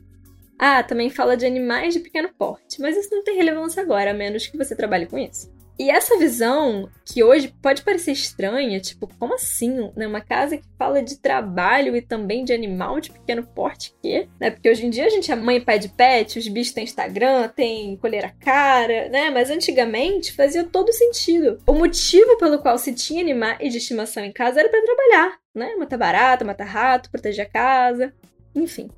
Ah, 0.58 0.82
também 0.82 1.08
fala 1.08 1.36
de 1.36 1.46
animais 1.46 1.94
de 1.94 2.00
pequeno 2.00 2.28
porte, 2.36 2.80
mas 2.80 2.96
isso 2.96 3.08
não 3.10 3.24
tem 3.24 3.36
relevância 3.36 3.82
agora, 3.82 4.10
a 4.10 4.14
menos 4.14 4.46
que 4.46 4.58
você 4.58 4.76
trabalhe 4.76 5.06
com 5.06 5.16
isso. 5.16 5.50
E 5.78 5.90
essa 5.90 6.18
visão, 6.18 6.88
que 7.04 7.22
hoje 7.22 7.54
pode 7.62 7.82
parecer 7.82 8.10
estranha, 8.10 8.80
tipo, 8.80 9.08
como 9.18 9.34
assim? 9.34 9.92
Né? 9.94 10.08
Uma 10.08 10.20
casa 10.20 10.56
que 10.56 10.64
fala 10.76 11.00
de 11.00 11.18
trabalho 11.18 11.94
e 11.94 12.02
também 12.02 12.44
de 12.44 12.52
animal 12.52 12.98
de 12.98 13.12
pequeno 13.12 13.46
porte, 13.46 13.94
que? 14.02 14.28
Né? 14.40 14.50
Porque 14.50 14.68
hoje 14.68 14.84
em 14.84 14.90
dia 14.90 15.06
a 15.06 15.08
gente 15.08 15.30
é 15.30 15.36
mãe 15.36 15.58
e 15.58 15.64
pai 15.64 15.78
de 15.78 15.88
pet, 15.88 16.36
os 16.36 16.48
bichos 16.48 16.74
têm 16.74 16.82
Instagram, 16.82 17.48
tem 17.48 17.96
colher 17.98 18.34
cara, 18.40 19.08
né? 19.08 19.30
Mas 19.30 19.50
antigamente 19.50 20.32
fazia 20.32 20.64
todo 20.64 20.92
sentido. 20.92 21.60
O 21.64 21.72
motivo 21.72 22.36
pelo 22.38 22.58
qual 22.58 22.76
se 22.76 22.92
tinha 22.92 23.20
animais 23.20 23.70
de 23.70 23.78
estimação 23.78 24.24
em 24.24 24.32
casa 24.32 24.58
era 24.58 24.68
para 24.68 24.82
trabalhar, 24.82 25.38
né? 25.54 25.76
Matar 25.76 25.96
barata, 25.96 26.44
matar 26.44 26.66
rato, 26.66 27.10
proteger 27.10 27.46
a 27.46 27.48
casa, 27.48 28.12
enfim. 28.52 28.90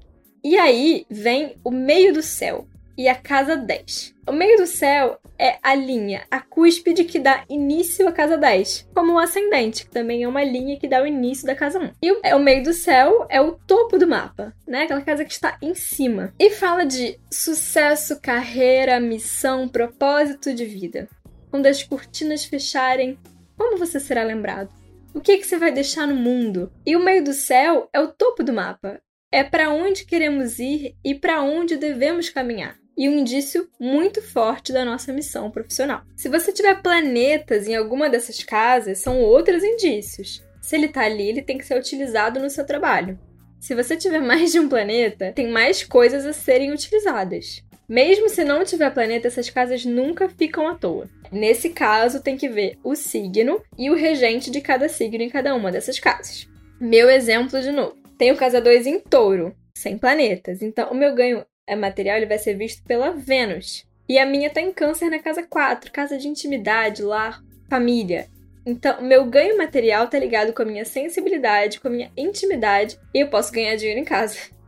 E 0.43 0.57
aí 0.57 1.05
vem 1.11 1.57
o 1.63 1.71
meio 1.71 2.15
do 2.15 2.23
céu, 2.23 2.67
e 3.01 3.09
a 3.09 3.15
casa 3.15 3.57
10. 3.57 4.15
O 4.29 4.33
meio 4.33 4.59
do 4.59 4.67
céu 4.67 5.19
é 5.39 5.57
a 5.63 5.75
linha, 5.75 6.27
a 6.31 6.39
cúspide 6.39 7.05
que 7.05 7.19
dá 7.19 7.47
início 7.49 8.07
à 8.07 8.13
casa 8.13 8.37
10, 8.37 8.91
como 8.95 9.15
o 9.15 9.19
ascendente, 9.19 9.87
que 9.87 9.91
também 9.91 10.23
é 10.23 10.29
uma 10.29 10.45
linha 10.45 10.79
que 10.79 10.87
dá 10.87 11.03
o 11.03 11.07
início 11.07 11.47
da 11.47 11.55
casa 11.55 11.79
1. 11.79 11.93
E 12.03 12.13
o, 12.13 12.21
é, 12.23 12.35
o 12.35 12.39
meio 12.39 12.63
do 12.63 12.75
céu 12.75 13.27
é 13.31 13.41
o 13.41 13.53
topo 13.53 13.97
do 13.97 14.07
mapa, 14.07 14.55
né? 14.69 14.83
Aquela 14.83 15.01
casa 15.01 15.25
que 15.25 15.33
está 15.33 15.57
em 15.63 15.75
cima. 15.75 16.35
E 16.39 16.51
fala 16.51 16.85
de 16.85 17.19
sucesso, 17.31 18.21
carreira, 18.21 19.01
missão, 19.01 19.67
propósito 19.67 20.53
de 20.53 20.67
vida. 20.67 21.09
Quando 21.51 21.65
as 21.65 21.83
cortinas 21.83 22.45
fecharem, 22.45 23.19
como 23.57 23.79
você 23.79 23.99
será 23.99 24.23
lembrado? 24.25 24.69
O 25.15 25.23
que, 25.23 25.39
que 25.39 25.47
você 25.47 25.57
vai 25.57 25.73
deixar 25.73 26.07
no 26.07 26.17
mundo? 26.17 26.71
E 26.85 26.95
o 26.97 27.03
meio 27.03 27.25
do 27.25 27.33
céu 27.33 27.89
é 27.95 27.99
o 27.99 28.09
topo 28.09 28.45
do 28.45 28.53
mapa. 28.53 29.01
É 29.33 29.43
para 29.43 29.71
onde 29.71 30.05
queremos 30.05 30.59
ir 30.59 30.95
e 31.03 31.15
para 31.15 31.41
onde 31.41 31.79
devemos 31.79 32.29
caminhar 32.29 32.80
e 32.97 33.09
um 33.09 33.19
indício 33.19 33.69
muito 33.79 34.23
forte 34.23 34.73
da 34.73 34.85
nossa 34.85 35.13
missão 35.13 35.51
profissional. 35.51 36.03
Se 36.17 36.29
você 36.29 36.53
tiver 36.53 36.83
planetas 36.83 37.67
em 37.67 37.75
alguma 37.75 38.09
dessas 38.09 38.43
casas, 38.43 38.99
são 38.99 39.21
outros 39.21 39.63
indícios. 39.63 40.43
Se 40.61 40.77
ele 40.77 40.87
está 40.87 41.03
ali, 41.03 41.29
ele 41.29 41.43
tem 41.43 41.59
que 41.59 41.67
ser 41.67 41.79
utilizado 41.79 42.39
no 42.41 42.51
seu 42.51 42.65
trabalho. 42.65 43.19
Se 43.59 43.75
você 43.75 43.97
tiver 43.97 44.21
mais 44.23 44.53
de 44.53 44.61
um 44.61 44.69
planeta, 44.69 45.33
tem 45.33 45.51
mais 45.51 45.85
coisas 45.85 46.27
a 46.27 46.33
serem 46.33 46.73
utilizadas. 46.73 47.63
Mesmo 47.89 48.29
se 48.29 48.45
não 48.45 48.65
tiver 48.65 48.89
planeta, 48.95 49.27
essas 49.27 49.51
casas 49.51 49.85
nunca 49.85 50.29
ficam 50.29 50.69
à 50.69 50.77
toa. 50.77 51.09
Nesse 51.33 51.71
caso, 51.71 52.23
tem 52.23 52.37
que 52.37 52.49
ver 52.49 52.79
o 52.85 52.95
signo 52.95 53.61
e 53.77 53.91
o 53.91 53.97
regente 53.97 54.51
de 54.51 54.61
cada 54.61 54.89
signo 54.89 55.23
em 55.23 55.29
cada 55.29 55.55
uma 55.55 55.73
dessas 55.73 55.99
casas. 55.99 56.49
Meu 56.81 57.11
exemplo 57.11 57.61
de 57.61 57.73
novo. 57.73 57.97
Tenho 58.17 58.37
casa 58.37 58.61
2 58.61 58.87
em 58.87 59.01
touro, 59.01 59.55
sem 59.75 59.99
planetas. 59.99 60.63
Então, 60.63 60.91
o 60.91 60.95
meu 60.95 61.15
ganho 61.15 61.45
é 61.71 61.77
material 61.77 62.17
ele 62.17 62.27
vai 62.27 62.39
ser 62.39 62.55
visto 62.55 62.83
pela 62.83 63.13
Vênus. 63.13 63.87
E 64.09 64.19
a 64.19 64.27
minha 64.27 64.51
tá 64.51 64.61
em 64.61 64.73
câncer 64.73 65.09
na 65.09 65.21
casa 65.21 65.45
4, 65.45 65.93
casa 65.93 66.19
de 66.19 66.27
intimidade, 66.27 67.01
lar, 67.01 67.41
família. 67.69 68.27
Então, 68.67 69.01
meu 69.01 69.25
ganho 69.25 69.57
material 69.57 70.09
tá 70.09 70.19
ligado 70.19 70.53
com 70.53 70.63
a 70.63 70.65
minha 70.65 70.85
sensibilidade, 70.85 71.79
com 71.79 71.87
a 71.87 71.91
minha 71.91 72.11
intimidade, 72.17 72.99
e 73.15 73.21
eu 73.21 73.29
posso 73.29 73.53
ganhar 73.53 73.77
dinheiro 73.77 74.01
em 74.01 74.05
casa. 74.05 74.37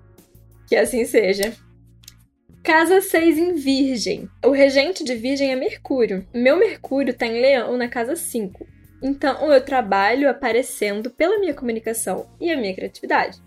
Que 0.68 0.76
assim 0.76 1.04
seja. 1.04 1.52
Casa 2.62 3.02
6 3.02 3.36
em 3.36 3.52
Virgem. 3.54 4.26
O 4.42 4.52
regente 4.52 5.04
de 5.04 5.14
Virgem 5.14 5.50
é 5.50 5.56
Mercúrio. 5.56 6.26
Meu 6.32 6.56
Mercúrio 6.56 7.12
tá 7.12 7.26
em 7.26 7.42
Leão 7.42 7.76
na 7.76 7.88
casa 7.88 8.16
5. 8.16 8.64
Então, 9.02 9.52
eu 9.52 9.60
trabalho 9.62 10.30
aparecendo 10.30 11.10
pela 11.10 11.38
minha 11.38 11.52
comunicação 11.52 12.26
e 12.40 12.50
a 12.50 12.56
minha 12.56 12.74
criatividade. 12.74 13.38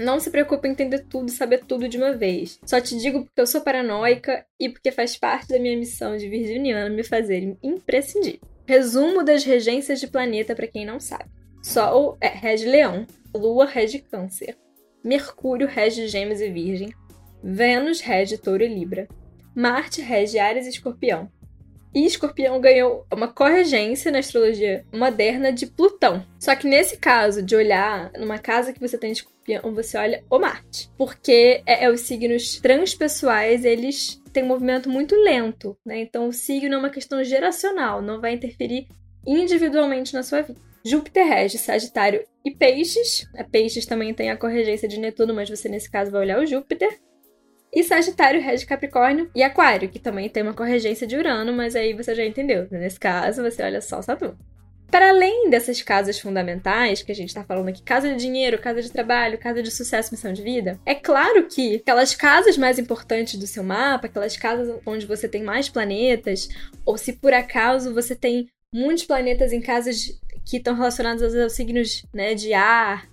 Não 0.00 0.18
se 0.18 0.30
preocupe 0.30 0.66
em 0.66 0.70
entender 0.70 1.00
tudo 1.00 1.28
e 1.28 1.32
saber 1.32 1.62
tudo 1.66 1.86
de 1.86 1.98
uma 1.98 2.14
vez. 2.14 2.58
Só 2.64 2.80
te 2.80 2.96
digo 2.96 3.22
porque 3.22 3.38
eu 3.38 3.46
sou 3.46 3.60
paranoica 3.60 4.46
e 4.58 4.66
porque 4.66 4.90
faz 4.90 5.14
parte 5.14 5.48
da 5.48 5.58
minha 5.58 5.76
missão 5.76 6.16
de 6.16 6.26
virginiana 6.26 6.88
me 6.88 7.04
fazer 7.04 7.54
imprescindível. 7.62 8.40
Resumo 8.66 9.22
das 9.22 9.44
regências 9.44 10.00
de 10.00 10.06
planeta 10.06 10.54
para 10.54 10.66
quem 10.66 10.86
não 10.86 10.98
sabe. 10.98 11.28
Sol 11.62 12.16
é 12.18 12.28
rege 12.28 12.64
Leão, 12.64 13.06
Lua 13.34 13.66
rege 13.66 13.98
Câncer, 13.98 14.56
Mercúrio 15.04 15.66
rege 15.66 16.08
Gêmeos 16.08 16.40
e 16.40 16.48
Virgem, 16.48 16.94
Vênus 17.44 18.00
rege 18.00 18.38
Touro 18.38 18.64
e 18.64 18.68
Libra, 18.68 19.06
Marte 19.54 20.00
rege 20.00 20.38
Ares 20.38 20.64
e 20.64 20.70
Escorpião. 20.70 21.30
E 21.94 22.06
Escorpião 22.06 22.60
ganhou 22.60 23.04
uma 23.12 23.28
corregência 23.28 24.12
na 24.12 24.20
astrologia 24.20 24.84
moderna 24.92 25.52
de 25.52 25.66
Plutão. 25.66 26.24
Só 26.38 26.54
que 26.54 26.68
nesse 26.68 26.96
caso 26.96 27.42
de 27.42 27.56
olhar 27.56 28.12
numa 28.16 28.38
casa 28.38 28.72
que 28.72 28.80
você 28.80 28.96
tem 28.96 29.10
Escorpião, 29.10 29.74
você 29.74 29.98
olha 29.98 30.24
o 30.30 30.38
Marte. 30.38 30.88
Porque 30.96 31.62
é, 31.66 31.84
é 31.84 31.90
os 31.90 32.02
signos 32.02 32.60
transpessoais, 32.60 33.64
eles 33.64 34.20
têm 34.32 34.44
um 34.44 34.48
movimento 34.48 34.88
muito 34.88 35.16
lento, 35.16 35.76
né? 35.84 36.00
Então 36.00 36.28
o 36.28 36.32
signo 36.32 36.74
é 36.74 36.78
uma 36.78 36.90
questão 36.90 37.22
geracional, 37.24 38.00
não 38.00 38.20
vai 38.20 38.34
interferir 38.34 38.86
individualmente 39.26 40.14
na 40.14 40.22
sua 40.22 40.42
vida. 40.42 40.60
Júpiter 40.84 41.26
rege 41.26 41.58
Sagitário 41.58 42.24
e 42.44 42.50
Peixes. 42.50 43.28
A 43.36 43.44
Peixes 43.44 43.84
também 43.84 44.14
tem 44.14 44.30
a 44.30 44.36
corregência 44.36 44.88
de 44.88 44.98
Netuno, 44.98 45.34
mas 45.34 45.50
você 45.50 45.68
nesse 45.68 45.90
caso 45.90 46.10
vai 46.10 46.22
olhar 46.22 46.40
o 46.40 46.46
Júpiter. 46.46 46.98
E 47.72 47.84
Sagitário 47.84 48.40
rege 48.40 48.66
Capricórnio 48.66 49.30
e 49.34 49.42
Aquário, 49.42 49.88
que 49.88 49.98
também 49.98 50.28
tem 50.28 50.42
uma 50.42 50.54
corregência 50.54 51.06
de 51.06 51.16
Urano, 51.16 51.52
mas 51.52 51.76
aí 51.76 51.94
você 51.94 52.14
já 52.14 52.24
entendeu. 52.24 52.66
Né? 52.70 52.80
Nesse 52.80 52.98
caso, 52.98 53.42
você 53.42 53.62
olha 53.62 53.80
só 53.80 54.02
Saturno. 54.02 54.36
Para 54.90 55.10
além 55.10 55.48
dessas 55.48 55.80
casas 55.80 56.18
fundamentais, 56.18 57.00
que 57.00 57.12
a 57.12 57.14
gente 57.14 57.28
está 57.28 57.44
falando 57.44 57.68
aqui, 57.68 57.80
casa 57.80 58.08
de 58.08 58.16
dinheiro, 58.16 58.58
casa 58.58 58.82
de 58.82 58.90
trabalho, 58.90 59.38
casa 59.38 59.62
de 59.62 59.70
sucesso, 59.70 60.12
missão 60.12 60.32
de 60.32 60.42
vida, 60.42 60.80
é 60.84 60.96
claro 60.96 61.46
que 61.46 61.76
aquelas 61.76 62.12
casas 62.12 62.58
mais 62.58 62.76
importantes 62.76 63.38
do 63.38 63.46
seu 63.46 63.62
mapa, 63.62 64.08
aquelas 64.08 64.36
casas 64.36 64.80
onde 64.84 65.06
você 65.06 65.28
tem 65.28 65.44
mais 65.44 65.68
planetas, 65.68 66.48
ou 66.84 66.98
se 66.98 67.12
por 67.12 67.32
acaso 67.32 67.94
você 67.94 68.16
tem 68.16 68.48
muitos 68.74 69.04
planetas 69.04 69.52
em 69.52 69.60
casas 69.60 70.20
que 70.44 70.56
estão 70.56 70.74
relacionados 70.74 71.22
aos 71.22 71.52
signos 71.52 72.04
né, 72.12 72.34
de 72.34 72.52
ar, 72.52 73.08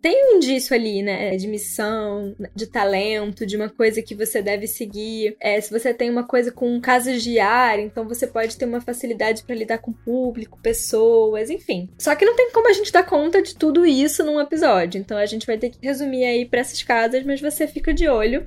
tem 0.00 0.32
um 0.32 0.36
indício 0.36 0.74
ali, 0.74 1.02
né? 1.02 1.36
De 1.36 1.46
missão, 1.46 2.34
de 2.54 2.66
talento, 2.66 3.44
de 3.44 3.56
uma 3.56 3.68
coisa 3.68 4.00
que 4.02 4.14
você 4.14 4.40
deve 4.40 4.66
seguir. 4.66 5.36
É, 5.40 5.60
se 5.60 5.70
você 5.70 5.92
tem 5.92 6.10
uma 6.10 6.26
coisa 6.26 6.50
com 6.50 6.80
casos 6.80 7.22
de 7.22 7.38
ar, 7.38 7.78
então 7.78 8.08
você 8.08 8.26
pode 8.26 8.56
ter 8.56 8.64
uma 8.64 8.80
facilidade 8.80 9.42
para 9.42 9.54
lidar 9.54 9.78
com 9.78 9.92
público, 9.92 10.58
pessoas, 10.62 11.50
enfim. 11.50 11.88
Só 11.98 12.14
que 12.14 12.24
não 12.24 12.34
tem 12.34 12.50
como 12.50 12.68
a 12.68 12.72
gente 12.72 12.92
dar 12.92 13.04
conta 13.04 13.42
de 13.42 13.54
tudo 13.54 13.84
isso 13.84 14.24
num 14.24 14.40
episódio. 14.40 14.98
Então 14.98 15.18
a 15.18 15.26
gente 15.26 15.46
vai 15.46 15.58
ter 15.58 15.70
que 15.70 15.78
resumir 15.82 16.24
aí 16.24 16.46
para 16.46 16.60
essas 16.60 16.82
casas, 16.82 17.24
mas 17.24 17.40
você 17.40 17.66
fica 17.66 17.92
de 17.92 18.08
olho 18.08 18.44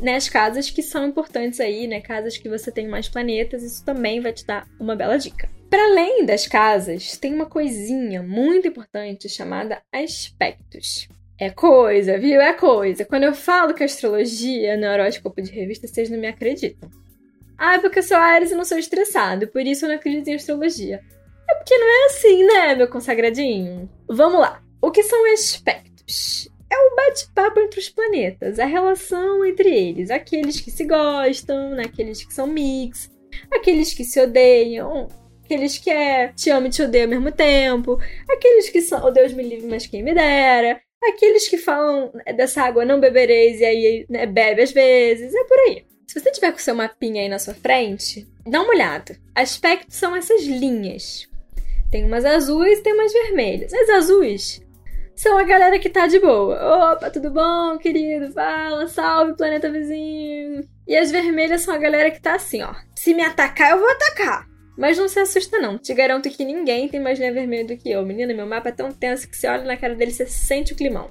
nas 0.00 0.28
casas 0.28 0.70
que 0.70 0.82
são 0.82 1.06
importantes 1.06 1.60
aí, 1.60 1.86
né? 1.86 2.00
Casas 2.00 2.36
que 2.36 2.48
você 2.48 2.70
tem 2.70 2.88
mais 2.88 3.08
planetas, 3.08 3.62
isso 3.62 3.84
também 3.84 4.20
vai 4.20 4.32
te 4.32 4.44
dar 4.44 4.66
uma 4.78 4.94
bela 4.94 5.16
dica. 5.16 5.48
Para 5.68 5.84
além 5.84 6.24
das 6.24 6.46
casas, 6.46 7.16
tem 7.16 7.34
uma 7.34 7.46
coisinha 7.46 8.22
muito 8.22 8.68
importante 8.68 9.28
chamada 9.28 9.82
aspectos. 9.92 11.08
É 11.38 11.50
coisa, 11.50 12.18
viu? 12.18 12.40
É 12.40 12.52
coisa. 12.52 13.04
Quando 13.04 13.24
eu 13.24 13.34
falo 13.34 13.74
que 13.74 13.84
astrologia 13.84 14.76
não 14.76 14.88
é 14.88 14.92
horóscopo 14.94 15.42
de 15.42 15.50
revista, 15.50 15.86
vocês 15.86 16.08
não 16.08 16.18
me 16.18 16.26
acreditam. 16.26 16.88
Ah, 17.58 17.74
é 17.74 17.78
porque 17.78 17.98
eu 17.98 18.02
sou 18.02 18.16
Ares 18.16 18.50
e 18.50 18.54
não 18.54 18.64
sou 18.64 18.78
estressado, 18.78 19.48
por 19.48 19.62
isso 19.62 19.84
eu 19.84 19.88
não 19.88 19.96
acredito 19.96 20.28
em 20.28 20.34
astrologia. 20.34 21.02
É 21.48 21.54
porque 21.54 21.76
não 21.76 21.86
é 21.86 22.06
assim, 22.06 22.44
né, 22.44 22.74
meu 22.74 22.88
consagradinho? 22.88 23.88
Vamos 24.08 24.40
lá. 24.40 24.62
O 24.80 24.90
que 24.90 25.02
são 25.02 25.32
aspectos? 25.32 26.48
É 26.70 26.76
o 26.76 26.96
bate-papo 26.96 27.60
entre 27.60 27.80
os 27.80 27.88
planetas, 27.88 28.58
a 28.58 28.64
relação 28.64 29.44
entre 29.44 29.68
eles, 29.68 30.10
aqueles 30.10 30.60
que 30.60 30.70
se 30.70 30.84
gostam, 30.84 31.70
né, 31.70 31.84
aqueles 31.84 32.24
que 32.24 32.34
são 32.34 32.46
mix, 32.46 33.10
aqueles 33.52 33.94
que 33.94 34.04
se 34.04 34.20
odeiam, 34.20 35.08
aqueles 35.46 35.78
que 35.78 35.88
é 35.88 36.28
te 36.34 36.50
amo 36.50 36.66
e 36.66 36.70
te 36.70 36.82
odeio 36.82 37.04
ao 37.04 37.10
mesmo 37.10 37.32
tempo, 37.32 37.98
aqueles 38.28 38.68
que 38.68 38.82
são, 38.82 39.04
oh 39.04 39.10
Deus 39.10 39.32
me 39.32 39.42
livre, 39.42 39.66
mas 39.66 39.86
quem 39.86 40.02
me 40.02 40.12
dera, 40.12 40.80
aqueles 41.02 41.48
que 41.48 41.56
falam 41.56 42.12
é, 42.26 42.32
dessa 42.32 42.62
água 42.62 42.84
não 42.84 43.00
bebereis 43.00 43.60
e 43.60 43.64
aí 43.64 44.06
né, 44.10 44.26
bebe 44.26 44.62
às 44.62 44.72
vezes, 44.72 45.32
é 45.34 45.44
por 45.44 45.58
aí. 45.60 45.86
Se 46.06 46.20
você 46.20 46.30
tiver 46.30 46.50
com 46.50 46.58
o 46.58 46.60
seu 46.60 46.74
mapinha 46.74 47.22
aí 47.22 47.28
na 47.28 47.38
sua 47.38 47.54
frente, 47.54 48.26
dá 48.46 48.60
uma 48.60 48.72
olhada. 48.72 49.16
Aspectos 49.34 49.96
são 49.96 50.14
essas 50.14 50.42
linhas. 50.44 51.28
Tem 51.90 52.04
umas 52.04 52.24
azuis 52.24 52.78
e 52.78 52.82
tem 52.82 52.94
umas 52.94 53.12
vermelhas. 53.12 53.72
As 53.72 53.90
azuis 53.90 54.62
são 55.14 55.36
a 55.36 55.42
galera 55.42 55.78
que 55.78 55.90
tá 55.90 56.06
de 56.06 56.20
boa. 56.20 56.92
Opa, 56.92 57.10
tudo 57.10 57.30
bom, 57.30 57.76
querido? 57.78 58.32
Fala, 58.32 58.86
salve, 58.86 59.36
planeta 59.36 59.70
vizinho. 59.70 60.66
E 60.86 60.96
as 60.96 61.10
vermelhas 61.10 61.62
são 61.62 61.74
a 61.74 61.78
galera 61.78 62.10
que 62.10 62.20
tá 62.20 62.34
assim, 62.34 62.62
ó. 62.62 62.72
Se 62.94 63.12
me 63.12 63.22
atacar, 63.22 63.72
eu 63.72 63.78
vou 63.78 63.90
atacar. 63.90 64.55
Mas 64.76 64.98
não 64.98 65.08
se 65.08 65.18
assusta, 65.18 65.58
não. 65.58 65.78
Te 65.78 65.94
garanto 65.94 66.28
que 66.28 66.44
ninguém 66.44 66.88
tem 66.88 67.00
mais 67.00 67.18
linha 67.18 67.32
vermelha 67.32 67.66
do 67.66 67.76
que 67.76 67.90
eu. 67.90 68.04
Menina, 68.04 68.34
meu 68.34 68.46
mapa 68.46 68.68
é 68.68 68.72
tão 68.72 68.92
tenso 68.92 69.28
que 69.28 69.36
você 69.36 69.46
olha 69.48 69.64
na 69.64 69.76
cara 69.76 69.94
dele 69.94 70.10
e 70.10 70.14
você 70.14 70.26
sente 70.26 70.72
o 70.72 70.76
climão. 70.76 71.10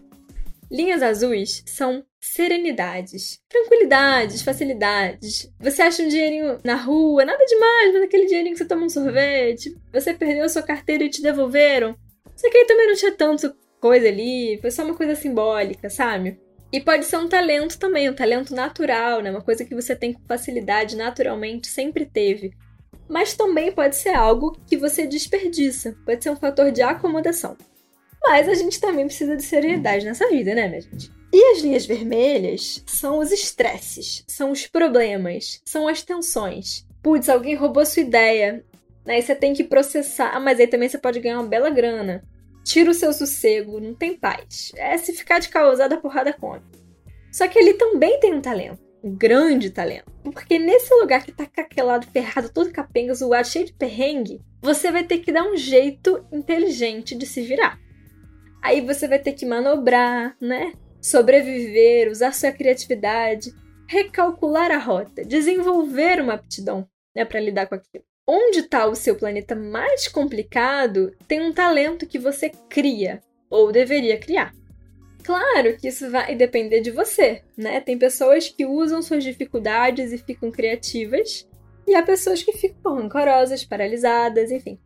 Linhas 0.72 1.02
azuis 1.04 1.64
são 1.66 2.04
serenidades, 2.20 3.40
tranquilidades, 3.48 4.42
facilidades. 4.42 5.52
Você 5.60 5.82
acha 5.82 6.04
um 6.04 6.08
dinheirinho 6.08 6.60
na 6.64 6.76
rua, 6.76 7.24
nada 7.24 7.44
demais, 7.46 7.94
mas 7.94 8.04
aquele 8.04 8.26
dinheirinho 8.26 8.54
que 8.54 8.60
você 8.60 8.68
toma 8.68 8.86
um 8.86 8.90
sorvete. 8.90 9.76
Você 9.94 10.14
perdeu 10.14 10.50
sua 10.50 10.64
carteira 10.64 11.04
e 11.04 11.10
te 11.10 11.22
devolveram. 11.22 11.96
Isso 12.36 12.48
aqui 12.48 12.66
também 12.66 12.88
não 12.88 12.96
tinha 12.96 13.12
tanto 13.12 13.56
coisa 13.80 14.08
ali, 14.08 14.58
foi 14.60 14.72
só 14.72 14.84
uma 14.84 14.96
coisa 14.96 15.16
simbólica, 15.16 15.90
sabe? 15.90 16.40
E 16.72 16.82
pode 16.82 17.06
ser 17.06 17.18
um 17.18 17.30
talento 17.30 17.78
também, 17.78 18.10
um 18.10 18.16
talento 18.16 18.54
natural, 18.54 19.22
né? 19.22 19.30
Uma 19.30 19.42
coisa 19.42 19.64
que 19.64 19.76
você 19.76 19.96
tem 19.96 20.12
com 20.12 20.26
facilidade, 20.28 20.98
naturalmente, 20.98 21.68
sempre 21.68 22.06
teve 22.06 22.52
mas 23.08 23.36
também 23.36 23.72
pode 23.72 23.96
ser 23.96 24.16
algo 24.16 24.58
que 24.68 24.78
você 24.78 25.06
desperdiça, 25.06 25.96
pode 26.06 26.24
ser 26.24 26.30
um 26.30 26.36
fator 26.36 26.72
de 26.72 26.82
acomodação. 26.82 27.58
Mas 28.24 28.50
a 28.50 28.54
gente 28.54 28.80
também 28.80 29.06
precisa 29.06 29.36
de 29.36 29.44
serenidade 29.44 30.06
nessa 30.06 30.28
vida, 30.30 30.56
né, 30.56 30.68
minha 30.68 30.82
gente? 30.82 31.12
E 31.32 31.52
as 31.52 31.60
linhas 31.60 31.86
vermelhas 31.86 32.84
são 32.88 33.20
os 33.20 33.32
estresses, 33.32 34.24
são 34.28 34.52
os 34.52 34.66
problemas, 34.66 35.62
são 35.66 35.88
as 35.88 36.02
tensões. 36.02 36.86
Putz, 37.04 37.30
alguém 37.30 37.56
roubou 37.56 37.86
sua 37.86 38.02
ideia, 38.02 38.64
aí 39.06 39.22
você 39.22 39.36
tem 39.36 39.54
que 39.54 39.64
processar, 39.64 40.40
mas 40.40 40.60
aí 40.60 40.68
também 40.68 40.90
você 40.90 40.98
pode 40.98 41.20
ganhar 41.20 41.40
uma 41.40 41.48
bela 41.48 41.70
grana. 41.70 42.24
Tira 42.64 42.90
o 42.90 42.96
seu 42.96 43.14
sossego, 43.14 43.80
não 43.80 43.94
tem 43.94 44.18
paz. 44.18 44.72
É 44.76 44.98
se 44.98 45.14
ficar 45.14 45.40
de 45.40 45.50
causada, 45.50 45.96
a 45.96 46.02
porrada 46.02 46.34
come. 46.34 46.64
Só 47.32 47.48
que 47.48 47.60
ele 47.60 47.74
também 47.74 48.20
tem 48.20 48.34
um 48.34 48.42
talento 48.42 48.85
grande 49.06 49.70
talento. 49.70 50.12
Porque 50.24 50.58
nesse 50.58 50.94
lugar 50.96 51.24
que 51.24 51.32
tá 51.32 51.46
caquelado, 51.46 52.08
ferrado, 52.08 52.50
todo 52.50 52.72
capenga, 52.72 53.14
zoado, 53.14 53.48
cheio 53.48 53.66
de 53.66 53.74
perrengue, 53.74 54.42
você 54.62 54.92
vai 54.92 55.04
ter 55.04 55.20
que 55.20 55.32
dar 55.32 55.44
um 55.44 55.56
jeito 55.56 56.26
inteligente 56.32 57.16
de 57.16 57.26
se 57.26 57.42
virar. 57.42 57.80
Aí 58.62 58.82
você 58.82 59.08
vai 59.08 59.20
ter 59.20 59.34
que 59.34 59.46
manobrar, 59.46 60.36
né? 60.42 60.74
Sobreviver, 61.00 62.10
usar 62.10 62.34
sua 62.34 62.52
criatividade, 62.52 63.54
recalcular 63.88 64.72
a 64.72 64.80
rota, 64.80 65.24
desenvolver 65.24 66.20
uma 66.20 66.34
aptidão, 66.34 66.88
né, 67.16 67.24
para 67.24 67.40
lidar 67.40 67.68
com 67.68 67.76
aquilo. 67.76 68.04
Onde 68.28 68.62
está 68.62 68.88
o 68.88 68.96
seu 68.96 69.16
planeta 69.16 69.56
mais 69.56 70.08
complicado, 70.08 71.16
tem 71.28 71.42
um 71.42 71.54
talento 71.54 72.08
que 72.08 72.18
você 72.18 72.50
cria 72.68 73.22
ou 73.52 73.72
deveria 73.72 74.18
criar. 74.18 74.52
Claro 75.26 75.76
que 75.76 75.88
isso 75.88 76.12
vai 76.12 76.36
depender 76.36 76.82
de 76.82 76.92
você, 76.92 77.42
né? 77.58 77.82
Tem 77.82 77.98
pessoas 77.98 78.48
que 78.48 78.64
usam 78.64 79.02
suas 79.02 79.24
dificuldades 79.24 80.14
e 80.14 80.20
ficam 80.20 80.52
criativas, 80.52 81.50
e 81.88 81.96
há 81.96 82.04
pessoas 82.04 82.44
que 82.44 82.54
ficam 82.54 82.96
rancorosas, 82.96 83.66
paralisadas, 83.66 84.52
enfim. 84.52 84.80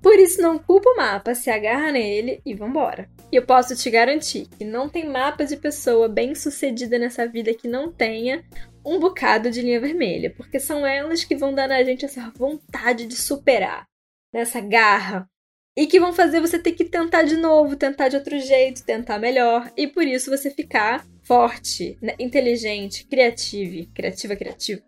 Por 0.00 0.14
isso, 0.16 0.40
não 0.40 0.60
culpa 0.60 0.88
o 0.90 0.96
mapa, 0.96 1.34
se 1.34 1.50
agarra 1.50 1.90
nele 1.90 2.40
e 2.46 2.54
vambora. 2.54 3.10
E 3.32 3.36
eu 3.36 3.44
posso 3.44 3.74
te 3.74 3.90
garantir 3.90 4.46
que 4.56 4.64
não 4.64 4.88
tem 4.88 5.08
mapa 5.08 5.44
de 5.44 5.56
pessoa 5.56 6.08
bem 6.08 6.36
sucedida 6.36 6.96
nessa 6.96 7.26
vida 7.26 7.52
que 7.52 7.66
não 7.66 7.90
tenha 7.90 8.44
um 8.86 9.00
bocado 9.00 9.50
de 9.50 9.60
linha 9.60 9.80
vermelha, 9.80 10.32
porque 10.36 10.60
são 10.60 10.86
elas 10.86 11.24
que 11.24 11.34
vão 11.34 11.52
dar 11.52 11.68
na 11.68 11.82
gente 11.82 12.04
essa 12.04 12.32
vontade 12.36 13.06
de 13.06 13.16
superar, 13.16 13.88
nessa 14.32 14.60
garra, 14.60 15.28
e 15.76 15.86
que 15.86 16.00
vão 16.00 16.12
fazer 16.12 16.40
você 16.40 16.58
ter 16.58 16.72
que 16.72 16.84
tentar 16.84 17.22
de 17.22 17.36
novo, 17.36 17.76
tentar 17.76 18.08
de 18.08 18.16
outro 18.16 18.38
jeito, 18.38 18.84
tentar 18.84 19.18
melhor, 19.18 19.70
e 19.76 19.86
por 19.86 20.04
isso 20.04 20.30
você 20.30 20.50
ficar 20.50 21.06
forte, 21.22 21.96
né? 22.02 22.14
inteligente, 22.18 23.06
criativo, 23.06 23.88
criativa, 23.94 24.36
criativo. 24.36 24.82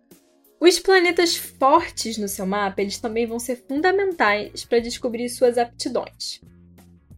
Os 0.61 0.79
planetas 0.79 1.37
fortes 1.37 2.19
no 2.19 2.29
seu 2.29 2.47
mapa, 2.47 2.81
eles 2.81 2.99
também 2.99 3.27
vão 3.27 3.39
ser 3.39 3.57
fundamentais 3.57 4.65
para 4.65 4.79
descobrir 4.79 5.29
suas 5.29 5.59
aptidões. 5.59 6.41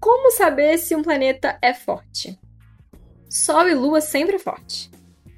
Como 0.00 0.30
saber 0.30 0.78
se 0.78 0.94
um 0.94 1.02
planeta 1.02 1.58
é 1.60 1.74
forte? 1.74 2.38
Sol 3.28 3.68
e 3.68 3.74
Lua 3.74 4.00
sempre 4.00 4.36
é 4.36 4.38
forte. 4.38 4.90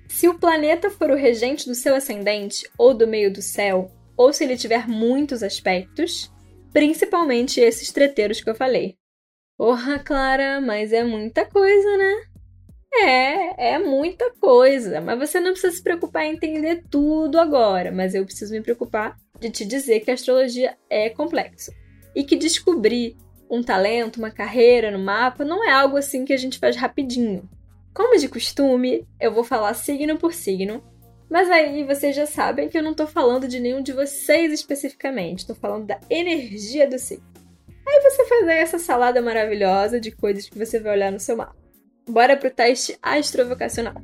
Se 0.09 0.29
o 0.29 0.39
planeta 0.39 0.91
for 0.91 1.11
o 1.11 1.17
regente 1.17 1.67
do 1.67 1.75
seu 1.75 1.95
ascendente 1.95 2.69
ou 2.79 2.95
do 2.95 3.07
meio 3.07 3.33
do 3.33 3.43
céu, 3.43 3.91
ou 4.17 4.33
se 4.33 4.45
ele 4.45 4.57
tiver 4.57 4.89
muitos 4.89 5.43
aspectos, 5.43 6.33
Principalmente 6.77 7.59
esses 7.59 7.91
treteiros 7.91 8.43
que 8.43 8.51
eu 8.51 8.55
falei. 8.55 8.99
Porra, 9.57 9.99
Clara, 9.99 10.61
mas 10.61 10.93
é 10.93 11.03
muita 11.03 11.47
coisa, 11.47 11.97
né? 11.97 12.15
É, 12.93 13.77
é 13.77 13.79
muita 13.79 14.31
coisa. 14.39 15.01
Mas 15.01 15.19
você 15.19 15.41
não 15.41 15.53
precisa 15.53 15.75
se 15.75 15.83
preocupar 15.83 16.27
em 16.27 16.35
entender 16.35 16.85
tudo 16.91 17.41
agora. 17.41 17.91
Mas 17.91 18.15
eu 18.15 18.27
preciso 18.27 18.53
me 18.53 18.61
preocupar 18.61 19.17
de 19.41 19.49
te 19.49 19.65
dizer 19.65 20.01
que 20.01 20.11
a 20.11 20.15
astrologia 20.15 20.77
é 20.91 21.09
complexo. 21.09 21.73
E 22.15 22.23
que 22.23 22.37
descobrir 22.37 23.17
um 23.51 23.63
talento, 23.63 24.19
uma 24.19 24.31
carreira 24.31 24.91
no 24.91 24.99
mapa, 24.99 25.47
não 25.47 25.65
é 25.65 25.71
algo 25.71 25.97
assim 25.97 26.27
que 26.27 26.33
a 26.35 26.37
gente 26.37 26.59
faz 26.59 26.77
rapidinho. 26.77 27.49
Como 27.95 28.19
de 28.19 28.29
costume, 28.29 29.09
eu 29.19 29.33
vou 29.33 29.45
falar 29.45 29.73
signo 29.73 30.19
por 30.19 30.35
signo, 30.35 30.85
mas 31.29 31.51
aí 31.51 31.85
vocês 31.85 32.15
já 32.15 32.27
sabem 32.27 32.69
que 32.69 32.79
eu 32.79 32.83
não 32.83 32.95
tô 32.95 33.07
falando 33.07 33.49
de 33.49 33.59
nenhum 33.59 33.83
de 33.83 33.93
vocês 33.93 34.53
especificamente, 34.53 35.47
tô 35.47 35.55
falando 35.55 35.87
da 35.87 36.01
energia 36.09 36.89
do 36.89 36.99
signo. 36.99 37.27
Aí 37.87 38.01
você 38.01 38.25
faz 38.27 38.49
aí 38.49 38.59
essa 38.59 38.79
salada 38.79 39.23
maravilhosa 39.23 40.01
de 40.01 40.11
coisas 40.11 40.49
que 40.49 40.59
você 40.59 40.81
vai 40.81 40.93
olhar 40.93 41.13
no 41.13 41.21
seu 41.21 41.37
mapa. 41.37 41.57
Bora 42.09 42.37
pro 42.37 42.51
teste 42.51 42.99
astrovocacional. 43.03 43.95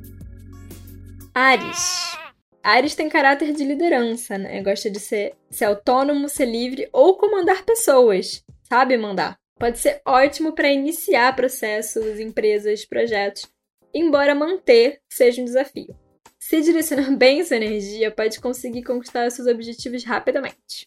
Ares. 1.33 2.17
Ares 2.61 2.95
tem 2.95 3.09
caráter 3.09 3.53
de 3.53 3.63
liderança, 3.63 4.37
né? 4.37 4.61
Gosta 4.61 4.89
de 4.89 4.99
ser, 4.99 5.33
ser 5.49 5.65
autônomo, 5.65 6.29
ser 6.29 6.45
livre 6.45 6.87
ou 6.93 7.17
comandar 7.17 7.63
pessoas. 7.63 8.43
Sabe 8.69 8.97
mandar. 8.97 9.37
Pode 9.59 9.79
ser 9.79 10.01
ótimo 10.05 10.53
para 10.53 10.71
iniciar 10.71 11.35
processos, 11.35 12.19
empresas, 12.19 12.85
projetos, 12.85 13.49
embora 13.93 14.33
manter 14.33 15.01
seja 15.09 15.41
um 15.41 15.45
desafio. 15.45 15.95
Se 16.43 16.59
direcionar 16.59 17.09
bem 17.15 17.41
sua 17.45 17.55
energia, 17.55 18.11
pode 18.11 18.41
conseguir 18.41 18.83
conquistar 18.83 19.29
seus 19.29 19.47
objetivos 19.47 20.03
rapidamente. 20.03 20.85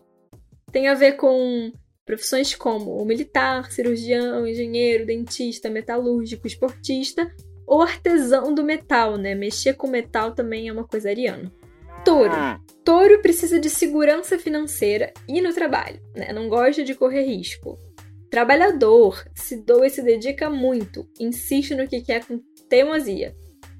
Tem 0.71 0.87
a 0.87 0.93
ver 0.95 1.13
com 1.13 1.73
profissões 2.05 2.55
como 2.55 3.01
o 3.01 3.07
militar, 3.07 3.73
cirurgião, 3.73 4.47
engenheiro, 4.47 5.07
dentista, 5.07 5.71
metalúrgico, 5.71 6.47
esportista 6.47 7.35
ou 7.67 7.81
artesão 7.81 8.55
do 8.55 8.63
metal, 8.63 9.17
né? 9.17 9.35
Mexer 9.35 9.73
com 9.75 9.87
metal 9.87 10.35
também 10.35 10.69
é 10.69 10.73
uma 10.73 10.87
coisa 10.87 11.09
ariana. 11.09 11.51
Touro. 12.05 12.35
Touro 12.85 13.23
precisa 13.23 13.59
de 13.59 13.71
segurança 13.71 14.39
financeira 14.39 15.11
e 15.27 15.41
no 15.41 15.55
trabalho, 15.55 16.01
né? 16.15 16.35
Não 16.35 16.51
gosta 16.51 16.85
de 16.85 16.95
correr 16.95 17.23
risco. 17.23 17.79
Trabalhador, 18.29 19.25
se 19.35 19.57
doa 19.57 19.87
e 19.87 19.91
se 19.91 20.03
dedica 20.03 20.51
muito, 20.51 21.09
insiste 21.19 21.75
no 21.75 21.89
que 21.89 22.03
quer 22.03 22.27
com 22.27 22.39
teimosia. 22.69 23.35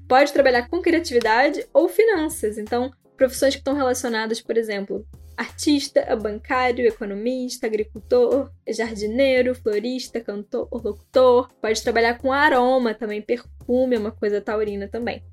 Pode 0.07 0.31
trabalhar 0.31 0.69
com 0.69 0.81
criatividade 0.81 1.65
ou 1.73 1.89
finanças, 1.89 2.57
então 2.57 2.91
profissões 3.15 3.55
que 3.55 3.61
estão 3.61 3.75
relacionadas, 3.75 4.39
por 4.41 4.57
exemplo, 4.57 5.05
artista, 5.35 6.15
bancário, 6.15 6.85
economista, 6.85 7.67
agricultor, 7.67 8.51
jardineiro, 8.67 9.55
florista, 9.55 10.21
cantor, 10.21 10.69
locutor. 10.71 11.49
Pode 11.61 11.81
trabalhar 11.83 12.17
com 12.17 12.31
aroma 12.31 12.93
também, 12.93 13.21
perfume 13.21 13.95
é 13.95 13.99
uma 13.99 14.11
coisa 14.11 14.39
taurina 14.39 14.87
também. 14.87 15.23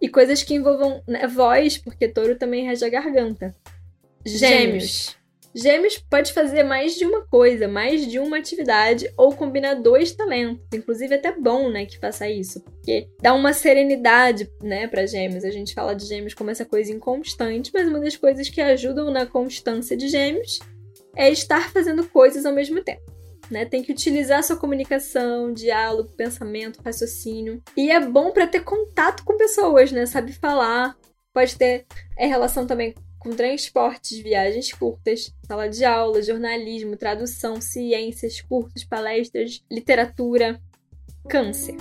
E 0.00 0.08
coisas 0.08 0.42
que 0.42 0.54
envolvam 0.54 1.02
né, 1.06 1.26
voz, 1.28 1.78
porque 1.78 2.08
touro 2.08 2.36
também 2.36 2.66
rege 2.66 2.84
a 2.84 2.88
garganta. 2.88 3.54
Gêmeos. 4.24 4.40
Gêmeos 4.40 5.21
pode 6.08 6.32
fazer 6.32 6.62
mais 6.62 6.94
de 6.94 7.04
uma 7.04 7.26
coisa, 7.26 7.68
mais 7.68 8.06
de 8.06 8.18
uma 8.18 8.38
atividade 8.38 9.10
ou 9.16 9.34
combinar 9.34 9.74
dois 9.74 10.12
talentos. 10.12 10.64
Inclusive, 10.72 11.14
é 11.14 11.18
até 11.18 11.32
bom, 11.32 11.70
né, 11.70 11.86
que 11.86 11.98
faça 11.98 12.28
isso, 12.28 12.60
porque 12.60 13.08
dá 13.20 13.34
uma 13.34 13.52
serenidade, 13.52 14.50
né, 14.62 14.86
para 14.86 15.06
Gêmeos. 15.06 15.44
A 15.44 15.50
gente 15.50 15.74
fala 15.74 15.94
de 15.94 16.06
Gêmeos 16.06 16.34
como 16.34 16.50
essa 16.50 16.64
coisa 16.64 16.92
inconstante, 16.92 17.70
mas 17.72 17.88
uma 17.88 18.00
das 18.00 18.16
coisas 18.16 18.48
que 18.48 18.60
ajudam 18.60 19.10
na 19.10 19.26
constância 19.26 19.96
de 19.96 20.08
Gêmeos 20.08 20.58
é 21.16 21.30
estar 21.30 21.70
fazendo 21.70 22.08
coisas 22.08 22.46
ao 22.46 22.52
mesmo 22.52 22.82
tempo 22.82 23.12
né? 23.52 23.66
Tem 23.66 23.82
que 23.82 23.92
utilizar 23.92 24.42
sua 24.42 24.56
comunicação, 24.56 25.52
diálogo, 25.52 26.08
pensamento, 26.16 26.80
raciocínio. 26.82 27.62
E 27.76 27.90
é 27.90 28.00
bom 28.00 28.32
para 28.32 28.46
ter 28.46 28.60
contato 28.60 29.24
com 29.24 29.36
pessoas, 29.36 29.92
né? 29.92 30.06
Sabe 30.06 30.32
falar. 30.32 30.96
Pode 31.34 31.56
ter 31.56 31.86
é, 32.16 32.26
relação 32.26 32.66
também 32.66 32.94
com 33.22 33.30
transportes, 33.30 34.18
viagens 34.18 34.72
curtas, 34.72 35.32
sala 35.46 35.68
de 35.68 35.84
aula, 35.84 36.20
jornalismo, 36.20 36.96
tradução, 36.96 37.60
ciências, 37.60 38.40
cursos, 38.40 38.82
palestras, 38.82 39.62
literatura. 39.70 40.60
Câncer. 41.28 41.76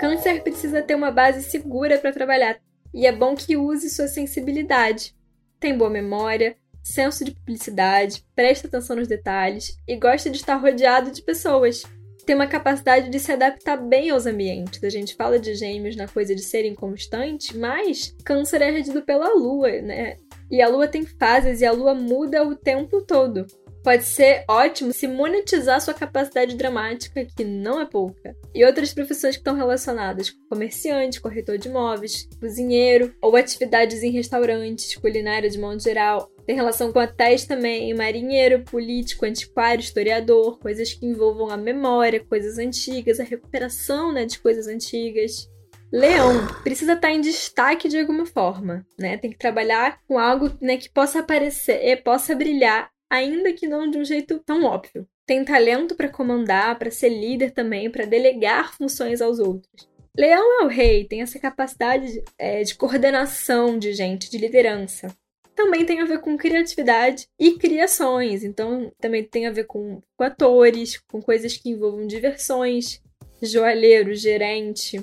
Câncer 0.00 0.42
precisa 0.42 0.82
ter 0.82 0.94
uma 0.94 1.10
base 1.10 1.42
segura 1.42 1.98
para 1.98 2.12
trabalhar 2.12 2.58
e 2.94 3.06
é 3.06 3.12
bom 3.12 3.34
que 3.34 3.54
use 3.54 3.90
sua 3.90 4.08
sensibilidade. 4.08 5.14
Tem 5.60 5.76
boa 5.76 5.90
memória, 5.90 6.56
senso 6.82 7.22
de 7.22 7.32
publicidade, 7.32 8.24
presta 8.34 8.66
atenção 8.66 8.96
nos 8.96 9.08
detalhes 9.08 9.78
e 9.86 9.94
gosta 9.96 10.30
de 10.30 10.38
estar 10.38 10.56
rodeado 10.56 11.10
de 11.10 11.20
pessoas. 11.20 11.82
Tem 12.24 12.34
uma 12.34 12.46
capacidade 12.46 13.10
de 13.10 13.20
se 13.20 13.30
adaptar 13.30 13.76
bem 13.76 14.08
aos 14.08 14.24
ambientes. 14.24 14.82
A 14.82 14.88
gente 14.88 15.14
fala 15.14 15.38
de 15.38 15.54
gêmeos 15.54 15.96
na 15.96 16.08
coisa 16.08 16.34
de 16.34 16.42
ser 16.42 16.64
inconstante, 16.64 17.56
mas 17.56 18.16
câncer 18.24 18.62
é 18.62 18.70
regido 18.70 19.02
pela 19.02 19.28
lua, 19.34 19.70
né? 19.82 20.16
E 20.50 20.62
a 20.62 20.68
lua 20.68 20.88
tem 20.88 21.04
fases 21.04 21.60
e 21.60 21.66
a 21.66 21.72
lua 21.72 21.94
muda 21.94 22.46
o 22.46 22.54
tempo 22.54 23.02
todo 23.02 23.46
pode 23.86 24.02
ser 24.02 24.44
ótimo 24.48 24.92
se 24.92 25.06
monetizar 25.06 25.80
sua 25.80 25.94
capacidade 25.94 26.56
dramática, 26.56 27.24
que 27.24 27.44
não 27.44 27.80
é 27.80 27.86
pouca. 27.86 28.34
E 28.52 28.64
outras 28.64 28.92
profissões 28.92 29.36
que 29.36 29.40
estão 29.42 29.54
relacionadas 29.54 30.28
com 30.28 30.40
comerciante, 30.48 31.20
corretor 31.20 31.56
de 31.56 31.68
imóveis, 31.68 32.28
cozinheiro, 32.40 33.14
ou 33.22 33.36
atividades 33.36 34.02
em 34.02 34.10
restaurantes, 34.10 34.96
culinária 34.96 35.48
de 35.48 35.56
modo 35.56 35.80
geral. 35.80 36.28
Tem 36.44 36.56
relação 36.56 36.92
com 36.92 36.98
hotéis 36.98 37.46
também, 37.46 37.94
marinheiro, 37.94 38.64
político, 38.64 39.24
antiquário, 39.24 39.82
historiador, 39.82 40.58
coisas 40.58 40.92
que 40.92 41.06
envolvam 41.06 41.48
a 41.48 41.56
memória, 41.56 42.24
coisas 42.24 42.58
antigas, 42.58 43.20
a 43.20 43.24
recuperação 43.24 44.12
né, 44.12 44.24
de 44.24 44.40
coisas 44.40 44.66
antigas. 44.66 45.48
Leão 45.96 46.46
precisa 46.62 46.92
estar 46.92 47.10
em 47.10 47.22
destaque 47.22 47.88
de 47.88 47.98
alguma 47.98 48.26
forma, 48.26 48.86
né? 48.98 49.16
Tem 49.16 49.30
que 49.30 49.38
trabalhar 49.38 49.98
com 50.06 50.18
algo 50.18 50.52
né, 50.60 50.76
que 50.76 50.90
possa 50.90 51.20
aparecer, 51.20 52.02
possa 52.02 52.34
brilhar 52.34 52.90
ainda 53.08 53.50
que 53.54 53.66
não 53.66 53.88
de 53.88 53.96
um 53.96 54.04
jeito 54.04 54.38
tão 54.40 54.64
óbvio. 54.64 55.08
Tem 55.24 55.42
talento 55.42 55.94
para 55.94 56.10
comandar, 56.10 56.78
para 56.78 56.90
ser 56.90 57.08
líder 57.08 57.52
também, 57.52 57.90
para 57.90 58.04
delegar 58.04 58.76
funções 58.76 59.22
aos 59.22 59.38
outros. 59.38 59.88
Leão 60.14 60.60
é 60.60 60.64
o 60.66 60.68
rei, 60.68 61.06
tem 61.06 61.22
essa 61.22 61.38
capacidade 61.38 62.12
de, 62.12 62.24
é, 62.38 62.62
de 62.62 62.74
coordenação 62.74 63.78
de 63.78 63.94
gente, 63.94 64.30
de 64.30 64.36
liderança. 64.36 65.08
Também 65.54 65.86
tem 65.86 66.02
a 66.02 66.04
ver 66.04 66.20
com 66.20 66.36
criatividade 66.36 67.26
e 67.40 67.52
criações, 67.52 68.44
então 68.44 68.92
também 69.00 69.24
tem 69.24 69.46
a 69.46 69.50
ver 69.50 69.64
com, 69.64 70.02
com 70.14 70.24
atores, 70.24 70.98
com 71.10 71.22
coisas 71.22 71.56
que 71.56 71.70
envolvam 71.70 72.06
diversões, 72.06 73.00
joalheiro, 73.42 74.14
gerente. 74.14 75.02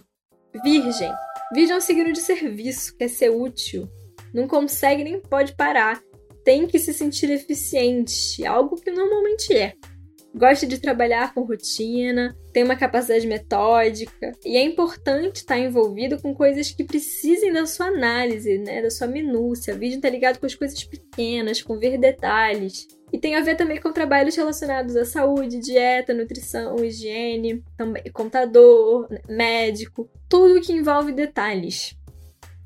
Virgem. 0.61 1.11
Virgem 1.53 1.73
é 1.73 1.77
um 1.77 1.81
signo 1.81 2.11
de 2.11 2.19
serviço, 2.19 2.95
quer 2.97 3.07
ser 3.07 3.29
útil, 3.29 3.87
não 4.33 4.47
consegue 4.47 5.03
nem 5.03 5.19
pode 5.19 5.55
parar 5.55 6.01
tem 6.43 6.67
que 6.67 6.77
se 6.77 6.93
sentir 6.93 7.29
eficiente, 7.31 8.45
algo 8.45 8.75
que 8.75 8.91
normalmente 8.91 9.55
é. 9.55 9.73
Gosta 10.35 10.65
de 10.65 10.79
trabalhar 10.79 11.33
com 11.33 11.43
rotina, 11.43 12.35
tem 12.51 12.63
uma 12.63 12.75
capacidade 12.75 13.27
metódica 13.27 14.31
e 14.43 14.57
é 14.57 14.63
importante 14.63 15.37
estar 15.37 15.59
envolvido 15.59 16.19
com 16.19 16.33
coisas 16.33 16.71
que 16.71 16.83
precisem 16.83 17.53
da 17.53 17.67
sua 17.67 17.87
análise, 17.87 18.57
né, 18.57 18.81
da 18.81 18.89
sua 18.89 19.05
minúcia. 19.05 19.75
O 19.75 19.77
vídeo 19.77 19.97
está 19.97 20.09
ligado 20.09 20.39
com 20.39 20.47
as 20.47 20.55
coisas 20.55 20.83
pequenas, 20.83 21.61
com 21.61 21.77
ver 21.77 21.99
detalhes. 21.99 22.87
E 23.13 23.19
tem 23.19 23.35
a 23.35 23.41
ver 23.41 23.55
também 23.55 23.79
com 23.79 23.93
trabalhos 23.93 24.35
relacionados 24.35 24.95
à 24.95 25.05
saúde, 25.05 25.59
dieta, 25.59 26.15
nutrição, 26.15 26.83
higiene, 26.83 27.63
também 27.77 28.01
contador, 28.11 29.07
médico, 29.29 30.09
tudo 30.27 30.59
que 30.59 30.73
envolve 30.73 31.11
detalhes. 31.11 31.95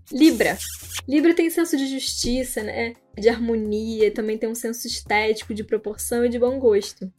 Libra. 0.10 0.58
Libra 1.06 1.34
tem 1.34 1.50
senso 1.50 1.76
de 1.76 1.86
justiça, 1.86 2.64
né? 2.64 2.94
De 3.18 3.28
harmonia, 3.28 4.10
também 4.10 4.38
tem 4.38 4.48
um 4.48 4.56
senso 4.56 4.88
estético, 4.88 5.54
de 5.54 5.66
proporção 5.66 6.24
e 6.24 6.30
de 6.30 6.40
bom 6.40 6.58
gosto. 6.58 7.12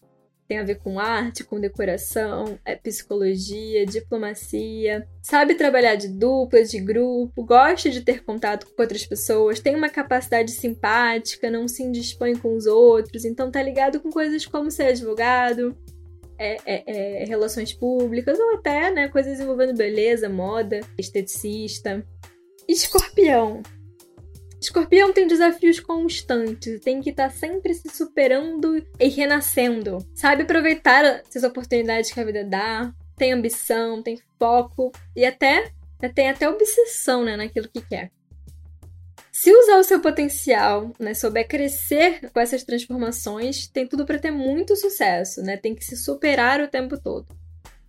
Tem 0.48 0.58
a 0.58 0.64
ver 0.64 0.76
com 0.76 0.98
arte, 0.98 1.44
com 1.44 1.60
decoração, 1.60 2.58
é 2.64 2.74
psicologia, 2.74 3.84
diplomacia. 3.84 5.06
Sabe 5.22 5.54
trabalhar 5.54 5.94
de 5.94 6.08
dupla, 6.08 6.62
de 6.64 6.80
grupo, 6.80 7.44
gosta 7.44 7.90
de 7.90 8.00
ter 8.00 8.24
contato 8.24 8.66
com 8.66 8.82
outras 8.82 9.04
pessoas, 9.04 9.60
tem 9.60 9.76
uma 9.76 9.90
capacidade 9.90 10.52
simpática, 10.52 11.50
não 11.50 11.68
se 11.68 11.82
indispõe 11.82 12.34
com 12.34 12.56
os 12.56 12.64
outros, 12.64 13.26
então 13.26 13.50
tá 13.50 13.62
ligado 13.62 14.00
com 14.00 14.10
coisas 14.10 14.46
como 14.46 14.70
ser 14.70 14.84
advogado, 14.84 15.76
é, 16.38 16.56
é, 16.64 17.22
é, 17.22 17.24
relações 17.26 17.74
públicas 17.74 18.38
ou 18.38 18.54
até 18.54 18.90
né, 18.90 19.08
coisas 19.08 19.38
envolvendo 19.38 19.76
beleza, 19.76 20.30
moda, 20.30 20.80
esteticista. 20.96 22.06
Escorpião. 22.66 23.62
Escorpião 24.60 25.12
tem 25.12 25.26
desafios 25.26 25.78
constantes, 25.78 26.80
tem 26.80 27.00
que 27.00 27.10
estar 27.10 27.28
tá 27.28 27.34
sempre 27.34 27.72
se 27.74 27.88
superando 27.90 28.84
e 28.98 29.08
renascendo. 29.08 29.98
Sabe 30.14 30.42
aproveitar 30.42 31.22
as 31.34 31.42
oportunidades 31.42 32.10
que 32.10 32.20
a 32.20 32.24
vida 32.24 32.44
dá, 32.44 32.92
tem 33.16 33.32
ambição, 33.32 34.02
tem 34.02 34.18
foco 34.38 34.92
e 35.14 35.24
até 35.24 35.70
tem 36.14 36.30
até 36.30 36.48
obsessão 36.48 37.24
né, 37.24 37.36
naquilo 37.36 37.68
que 37.68 37.80
quer. 37.80 38.10
Se 39.32 39.52
usar 39.52 39.78
o 39.78 39.84
seu 39.84 40.00
potencial, 40.00 40.92
né, 40.98 41.14
souber 41.14 41.46
crescer 41.46 42.28
com 42.32 42.40
essas 42.40 42.64
transformações, 42.64 43.68
tem 43.68 43.86
tudo 43.86 44.04
para 44.04 44.18
ter 44.18 44.32
muito 44.32 44.74
sucesso, 44.74 45.42
né? 45.42 45.56
Tem 45.56 45.76
que 45.76 45.84
se 45.84 45.96
superar 45.96 46.60
o 46.60 46.66
tempo 46.66 47.00
todo. 47.00 47.24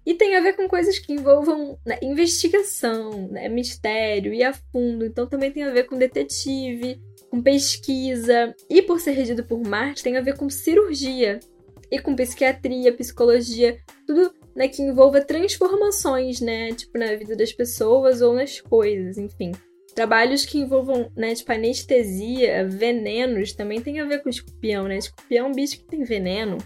E 0.05 0.13
tem 0.13 0.35
a 0.35 0.41
ver 0.41 0.53
com 0.53 0.67
coisas 0.67 0.97
que 0.97 1.13
envolvam 1.13 1.77
né, 1.85 1.99
investigação, 2.01 3.27
né, 3.27 3.47
mistério 3.49 4.33
e 4.33 4.43
a 4.43 4.53
fundo. 4.53 5.05
Então 5.05 5.27
também 5.27 5.51
tem 5.51 5.63
a 5.63 5.71
ver 5.71 5.83
com 5.83 5.97
detetive, 5.97 7.01
com 7.29 7.41
pesquisa. 7.41 8.55
E 8.69 8.81
por 8.81 8.99
ser 8.99 9.11
regido 9.11 9.43
por 9.43 9.61
Marte, 9.61 10.03
tem 10.03 10.17
a 10.17 10.21
ver 10.21 10.37
com 10.37 10.49
cirurgia. 10.49 11.39
e 11.91 11.99
com 11.99 12.15
psiquiatria, 12.15 12.93
psicologia, 12.93 13.79
tudo 14.05 14.31
né, 14.55 14.67
que 14.67 14.81
envolva 14.81 15.21
transformações, 15.21 16.39
né, 16.39 16.71
tipo 16.73 16.97
na 16.97 17.15
vida 17.15 17.35
das 17.35 17.51
pessoas 17.51 18.21
ou 18.21 18.33
nas 18.33 18.61
coisas, 18.61 19.17
enfim. 19.17 19.51
Trabalhos 19.95 20.45
que 20.45 20.59
envolvam, 20.59 21.11
né, 21.15 21.33
tipo 21.33 21.51
anestesia, 21.51 22.67
venenos, 22.67 23.53
também 23.53 23.81
tem 23.81 23.99
a 23.99 24.05
ver 24.05 24.21
com 24.21 24.29
escorpião, 24.29 24.87
né? 24.87 24.97
Escorpião 24.97 25.47
é 25.47 25.49
um 25.49 25.53
bicho 25.53 25.77
que 25.79 25.85
tem 25.85 26.03
veneno. 26.03 26.57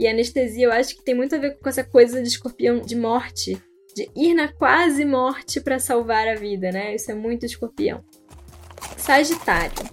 E 0.00 0.08
anestesia 0.08 0.64
eu 0.64 0.72
acho 0.72 0.96
que 0.96 1.02
tem 1.02 1.14
muito 1.14 1.34
a 1.34 1.38
ver 1.38 1.58
com 1.58 1.68
essa 1.68 1.84
coisa 1.84 2.22
de 2.22 2.28
escorpião 2.28 2.80
de 2.80 2.96
morte, 2.96 3.62
de 3.94 4.10
ir 4.16 4.32
na 4.32 4.50
quase 4.50 5.04
morte 5.04 5.60
para 5.60 5.78
salvar 5.78 6.26
a 6.26 6.36
vida, 6.36 6.72
né? 6.72 6.94
Isso 6.94 7.10
é 7.10 7.14
muito 7.14 7.44
escorpião. 7.44 8.02
Sagitário. 8.96 9.90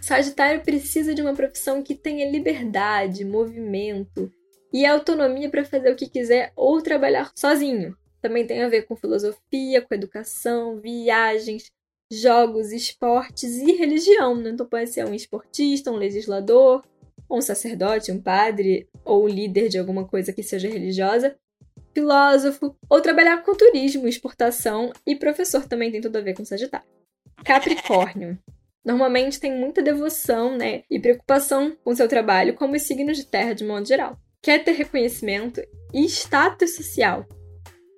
Sagitário 0.00 0.62
precisa 0.62 1.12
de 1.12 1.20
uma 1.20 1.34
profissão 1.34 1.82
que 1.82 1.96
tenha 1.96 2.30
liberdade, 2.30 3.24
movimento 3.24 4.30
e 4.72 4.86
autonomia 4.86 5.50
para 5.50 5.64
fazer 5.64 5.90
o 5.90 5.96
que 5.96 6.08
quiser 6.08 6.52
ou 6.54 6.80
trabalhar 6.80 7.32
sozinho. 7.34 7.96
Também 8.22 8.46
tem 8.46 8.62
a 8.62 8.68
ver 8.68 8.82
com 8.82 8.94
filosofia, 8.94 9.82
com 9.82 9.94
educação, 9.96 10.80
viagens, 10.80 11.72
jogos, 12.08 12.70
esportes 12.70 13.56
e 13.56 13.72
religião. 13.72 14.36
Né? 14.36 14.50
Então 14.50 14.64
pode 14.64 14.90
ser 14.90 15.04
um 15.04 15.12
esportista, 15.14 15.90
um 15.90 15.96
legislador, 15.96 16.84
um 17.30 17.40
sacerdote, 17.40 18.12
um 18.12 18.20
padre 18.20 18.88
ou 19.04 19.26
líder 19.26 19.68
de 19.68 19.78
alguma 19.78 20.06
coisa 20.06 20.32
que 20.32 20.42
seja 20.42 20.68
religiosa, 20.68 21.36
filósofo, 21.92 22.76
ou 22.88 23.00
trabalhar 23.00 23.42
com 23.42 23.54
turismo, 23.54 24.08
exportação 24.08 24.92
e 25.06 25.16
professor 25.16 25.66
também 25.66 25.90
tem 25.90 26.00
tudo 26.00 26.16
a 26.16 26.20
ver 26.20 26.34
com 26.34 26.44
Sagitário. 26.44 26.86
Capricórnio. 27.44 28.38
Normalmente 28.84 29.40
tem 29.40 29.56
muita 29.56 29.82
devoção, 29.82 30.56
né, 30.56 30.82
e 30.90 31.00
preocupação 31.00 31.76
com 31.82 31.94
seu 31.94 32.06
trabalho, 32.06 32.54
como 32.54 32.74
os 32.74 32.82
signos 32.82 33.16
de 33.16 33.26
terra 33.26 33.54
de 33.54 33.64
modo 33.64 33.86
geral. 33.86 34.18
Quer 34.42 34.62
ter 34.62 34.72
reconhecimento 34.72 35.62
e 35.92 36.04
status 36.04 36.76
social, 36.76 37.26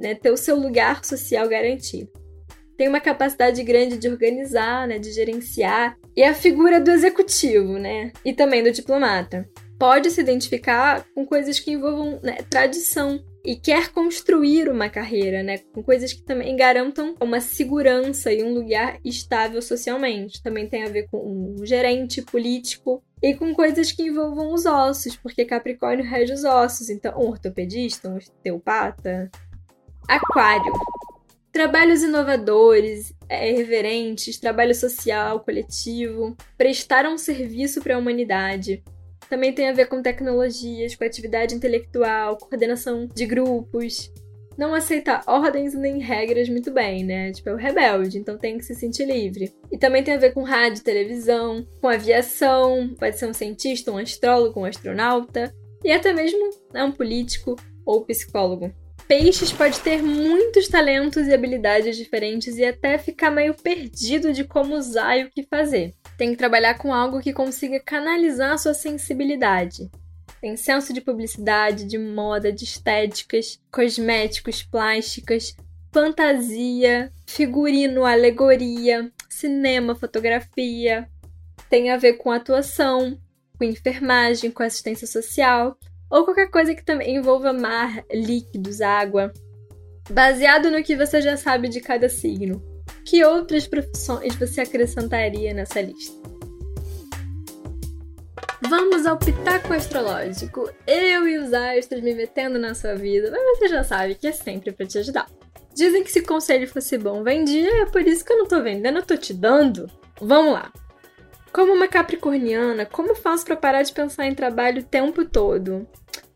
né, 0.00 0.14
ter 0.14 0.30
o 0.30 0.36
seu 0.36 0.56
lugar 0.56 1.04
social 1.04 1.48
garantido 1.48 2.25
tem 2.76 2.88
uma 2.88 3.00
capacidade 3.00 3.62
grande 3.62 3.96
de 3.96 4.08
organizar, 4.08 4.86
né, 4.86 4.98
de 4.98 5.12
gerenciar, 5.12 5.96
e 6.14 6.22
é 6.22 6.28
a 6.28 6.34
figura 6.34 6.80
do 6.80 6.90
executivo, 6.90 7.78
né, 7.78 8.12
e 8.24 8.32
também 8.32 8.62
do 8.62 8.70
diplomata. 8.70 9.48
Pode 9.78 10.10
se 10.10 10.20
identificar 10.20 11.04
com 11.14 11.26
coisas 11.26 11.58
que 11.58 11.72
envolvam 11.72 12.18
né, 12.22 12.38
tradição 12.48 13.22
e 13.44 13.54
quer 13.54 13.92
construir 13.92 14.68
uma 14.68 14.88
carreira, 14.88 15.42
né, 15.42 15.58
com 15.72 15.82
coisas 15.82 16.12
que 16.12 16.22
também 16.22 16.56
garantam 16.56 17.14
uma 17.20 17.40
segurança 17.40 18.32
e 18.32 18.42
um 18.42 18.52
lugar 18.54 18.98
estável 19.04 19.60
socialmente. 19.62 20.42
Também 20.42 20.68
tem 20.68 20.84
a 20.84 20.88
ver 20.88 21.06
com 21.10 21.18
um 21.18 21.64
gerente 21.64 22.22
político 22.22 23.02
e 23.22 23.34
com 23.34 23.54
coisas 23.54 23.92
que 23.92 24.02
envolvam 24.02 24.52
os 24.52 24.66
ossos, 24.66 25.16
porque 25.16 25.44
Capricórnio 25.44 26.04
rege 26.04 26.32
os 26.32 26.44
ossos, 26.44 26.90
então 26.90 27.18
um 27.18 27.28
ortopedista, 27.28 28.08
um 28.08 28.16
osteopata. 28.16 29.30
Aquário 30.08 30.72
Trabalhos 31.56 32.02
inovadores, 32.02 33.14
é, 33.30 33.50
reverentes, 33.50 34.38
trabalho 34.38 34.74
social, 34.74 35.40
coletivo, 35.40 36.36
prestar 36.58 37.06
um 37.06 37.16
serviço 37.16 37.80
para 37.80 37.96
a 37.96 37.98
humanidade. 37.98 38.84
Também 39.30 39.54
tem 39.54 39.70
a 39.70 39.72
ver 39.72 39.86
com 39.86 40.02
tecnologias, 40.02 40.94
com 40.94 41.02
atividade 41.02 41.54
intelectual, 41.54 42.36
coordenação 42.36 43.06
de 43.06 43.24
grupos. 43.24 44.12
Não 44.58 44.74
aceita 44.74 45.22
ordens 45.26 45.72
nem 45.72 45.98
regras 45.98 46.46
muito 46.50 46.70
bem, 46.70 47.02
né? 47.02 47.32
Tipo, 47.32 47.48
é 47.48 47.54
o 47.54 47.56
rebelde, 47.56 48.18
então 48.18 48.36
tem 48.36 48.58
que 48.58 48.64
se 48.64 48.74
sentir 48.74 49.06
livre. 49.06 49.50
E 49.72 49.78
também 49.78 50.04
tem 50.04 50.12
a 50.12 50.18
ver 50.18 50.34
com 50.34 50.42
rádio, 50.42 50.84
televisão, 50.84 51.66
com 51.80 51.88
aviação, 51.88 52.94
pode 52.98 53.18
ser 53.18 53.30
um 53.30 53.32
cientista, 53.32 53.90
um 53.90 53.96
astrólogo, 53.96 54.60
um 54.60 54.66
astronauta, 54.66 55.54
e 55.82 55.90
até 55.90 56.12
mesmo 56.12 56.50
né, 56.74 56.84
um 56.84 56.92
político 56.92 57.56
ou 57.86 58.04
psicólogo. 58.04 58.70
Peixes 59.08 59.52
pode 59.52 59.78
ter 59.80 60.02
muitos 60.02 60.66
talentos 60.66 61.28
e 61.28 61.32
habilidades 61.32 61.96
diferentes 61.96 62.56
e 62.56 62.64
até 62.64 62.98
ficar 62.98 63.30
meio 63.30 63.54
perdido 63.54 64.32
de 64.32 64.42
como 64.42 64.74
usar 64.74 65.16
e 65.16 65.24
o 65.24 65.30
que 65.30 65.44
fazer. 65.44 65.94
Tem 66.18 66.32
que 66.32 66.36
trabalhar 66.36 66.76
com 66.76 66.92
algo 66.92 67.20
que 67.20 67.32
consiga 67.32 67.78
canalizar 67.78 68.58
sua 68.58 68.74
sensibilidade. 68.74 69.88
Tem 70.40 70.56
senso 70.56 70.92
de 70.92 71.00
publicidade, 71.00 71.84
de 71.84 71.98
moda, 71.98 72.52
de 72.52 72.64
estéticas, 72.64 73.60
cosméticos, 73.70 74.64
plásticas, 74.64 75.54
fantasia, 75.92 77.12
figurino, 77.26 78.04
alegoria, 78.04 79.12
cinema, 79.28 79.94
fotografia. 79.94 81.08
Tem 81.70 81.90
a 81.90 81.96
ver 81.96 82.14
com 82.14 82.32
atuação, 82.32 83.16
com 83.56 83.62
enfermagem, 83.62 84.50
com 84.50 84.64
assistência 84.64 85.06
social 85.06 85.78
ou 86.10 86.24
qualquer 86.24 86.50
coisa 86.50 86.74
que 86.74 86.84
também 86.84 87.16
envolva 87.16 87.52
mar, 87.52 88.04
líquidos, 88.12 88.80
água. 88.80 89.32
Baseado 90.10 90.70
no 90.70 90.82
que 90.82 90.96
você 90.96 91.20
já 91.20 91.36
sabe 91.36 91.68
de 91.68 91.80
cada 91.80 92.08
signo, 92.08 92.62
que 93.04 93.24
outras 93.24 93.66
profissões 93.66 94.34
você 94.36 94.60
acrescentaria 94.60 95.52
nessa 95.52 95.80
lista? 95.80 96.26
Vamos 98.68 99.06
ao 99.06 99.18
pitaco 99.18 99.72
astrológico. 99.72 100.70
Eu 100.86 101.28
e 101.28 101.38
os 101.38 101.52
astros 101.52 102.02
me 102.02 102.14
metendo 102.14 102.58
na 102.58 102.74
sua 102.74 102.94
vida, 102.94 103.30
mas 103.30 103.58
você 103.58 103.68
já 103.68 103.84
sabe 103.84 104.14
que 104.14 104.26
é 104.26 104.32
sempre 104.32 104.72
para 104.72 104.86
te 104.86 104.98
ajudar. 104.98 105.26
Dizem 105.74 106.02
que 106.02 106.10
se 106.10 106.22
conselho 106.22 106.66
fosse 106.66 106.96
bom 106.96 107.22
vendia, 107.22 107.82
é 107.82 107.86
por 107.86 108.00
isso 108.00 108.24
que 108.24 108.32
eu 108.32 108.38
não 108.38 108.46
tô 108.46 108.62
vendendo, 108.62 108.98
eu 108.98 109.04
tô 109.04 109.16
te 109.16 109.34
dando. 109.34 109.90
Vamos 110.20 110.54
lá. 110.54 110.72
Como 111.56 111.72
uma 111.72 111.88
capricorniana, 111.88 112.84
como 112.84 113.14
faço 113.14 113.46
para 113.46 113.56
parar 113.56 113.82
de 113.82 113.90
pensar 113.90 114.26
em 114.26 114.34
trabalho 114.34 114.82
o 114.82 114.84
tempo 114.84 115.24
todo? 115.24 115.88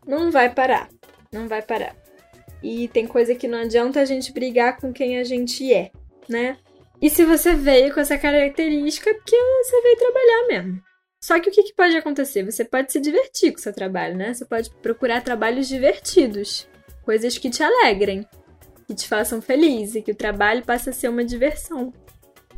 Não 0.03 0.31
vai 0.31 0.49
parar. 0.51 0.89
Não 1.31 1.47
vai 1.47 1.61
parar. 1.61 1.95
E 2.63 2.87
tem 2.87 3.05
coisa 3.05 3.35
que 3.35 3.47
não 3.47 3.59
adianta 3.59 4.01
a 4.01 4.05
gente 4.05 4.33
brigar 4.33 4.77
com 4.77 4.91
quem 4.91 5.19
a 5.19 5.23
gente 5.23 5.71
é, 5.71 5.91
né? 6.27 6.57
E 6.99 7.07
se 7.07 7.23
você 7.23 7.53
veio 7.53 7.93
com 7.93 7.99
essa 7.99 8.17
característica, 8.17 9.11
é 9.11 9.13
porque 9.13 9.37
você 9.63 9.81
veio 9.83 9.97
trabalhar 9.97 10.47
mesmo. 10.47 10.81
Só 11.23 11.39
que 11.39 11.51
o 11.51 11.53
que, 11.53 11.71
pode 11.75 11.95
acontecer? 11.95 12.43
Você 12.43 12.65
pode 12.65 12.91
se 12.91 12.99
divertir 12.99 13.51
com 13.51 13.59
o 13.59 13.61
seu 13.61 13.73
trabalho, 13.73 14.17
né? 14.17 14.33
Você 14.33 14.43
pode 14.43 14.71
procurar 14.81 15.21
trabalhos 15.21 15.67
divertidos, 15.67 16.67
coisas 17.05 17.37
que 17.37 17.51
te 17.51 17.61
alegrem, 17.61 18.25
que 18.87 18.95
te 18.95 19.07
façam 19.07 19.39
feliz 19.39 19.93
e 19.93 20.01
que 20.01 20.13
o 20.13 20.17
trabalho 20.17 20.65
passe 20.65 20.89
a 20.89 20.93
ser 20.93 21.09
uma 21.09 21.23
diversão 21.23 21.93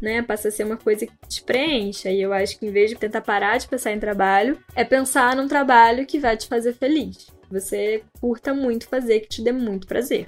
né? 0.04 0.22
Passa 0.22 0.50
a 0.50 0.52
ser 0.52 0.66
uma 0.66 0.76
coisa 0.76 1.08
que 1.08 1.14
te 1.28 1.42
preencha. 1.42 2.12
E 2.12 2.22
eu 2.22 2.34
acho 2.34 2.60
que 2.60 2.66
em 2.68 2.72
vez 2.72 2.90
de 2.90 2.98
tentar 2.98 3.22
parar 3.22 3.58
de 3.58 3.68
pensar 3.68 3.94
em 3.94 4.00
trabalho, 4.00 4.60
é 4.76 4.84
pensar 4.84 5.36
num 5.36 5.48
trabalho 5.48 6.06
que 6.06 6.20
vai 6.20 6.36
te 6.36 6.48
fazer 6.48 6.74
feliz. 6.74 7.28
Você 7.50 8.04
curta 8.20 8.54
muito 8.54 8.88
fazer, 8.88 9.22
que 9.22 9.30
te 9.30 9.42
dê 9.42 9.52
muito 9.52 9.88
prazer. 9.88 10.28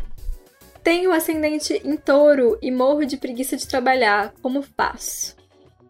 Tenho 0.82 1.12
ascendente 1.12 1.82
em 1.84 1.98
touro 1.98 2.58
e 2.62 2.72
morro 2.72 3.06
de 3.06 3.18
preguiça 3.18 3.58
de 3.58 3.68
trabalhar. 3.68 4.34
Como 4.42 4.62
faço? 4.62 5.36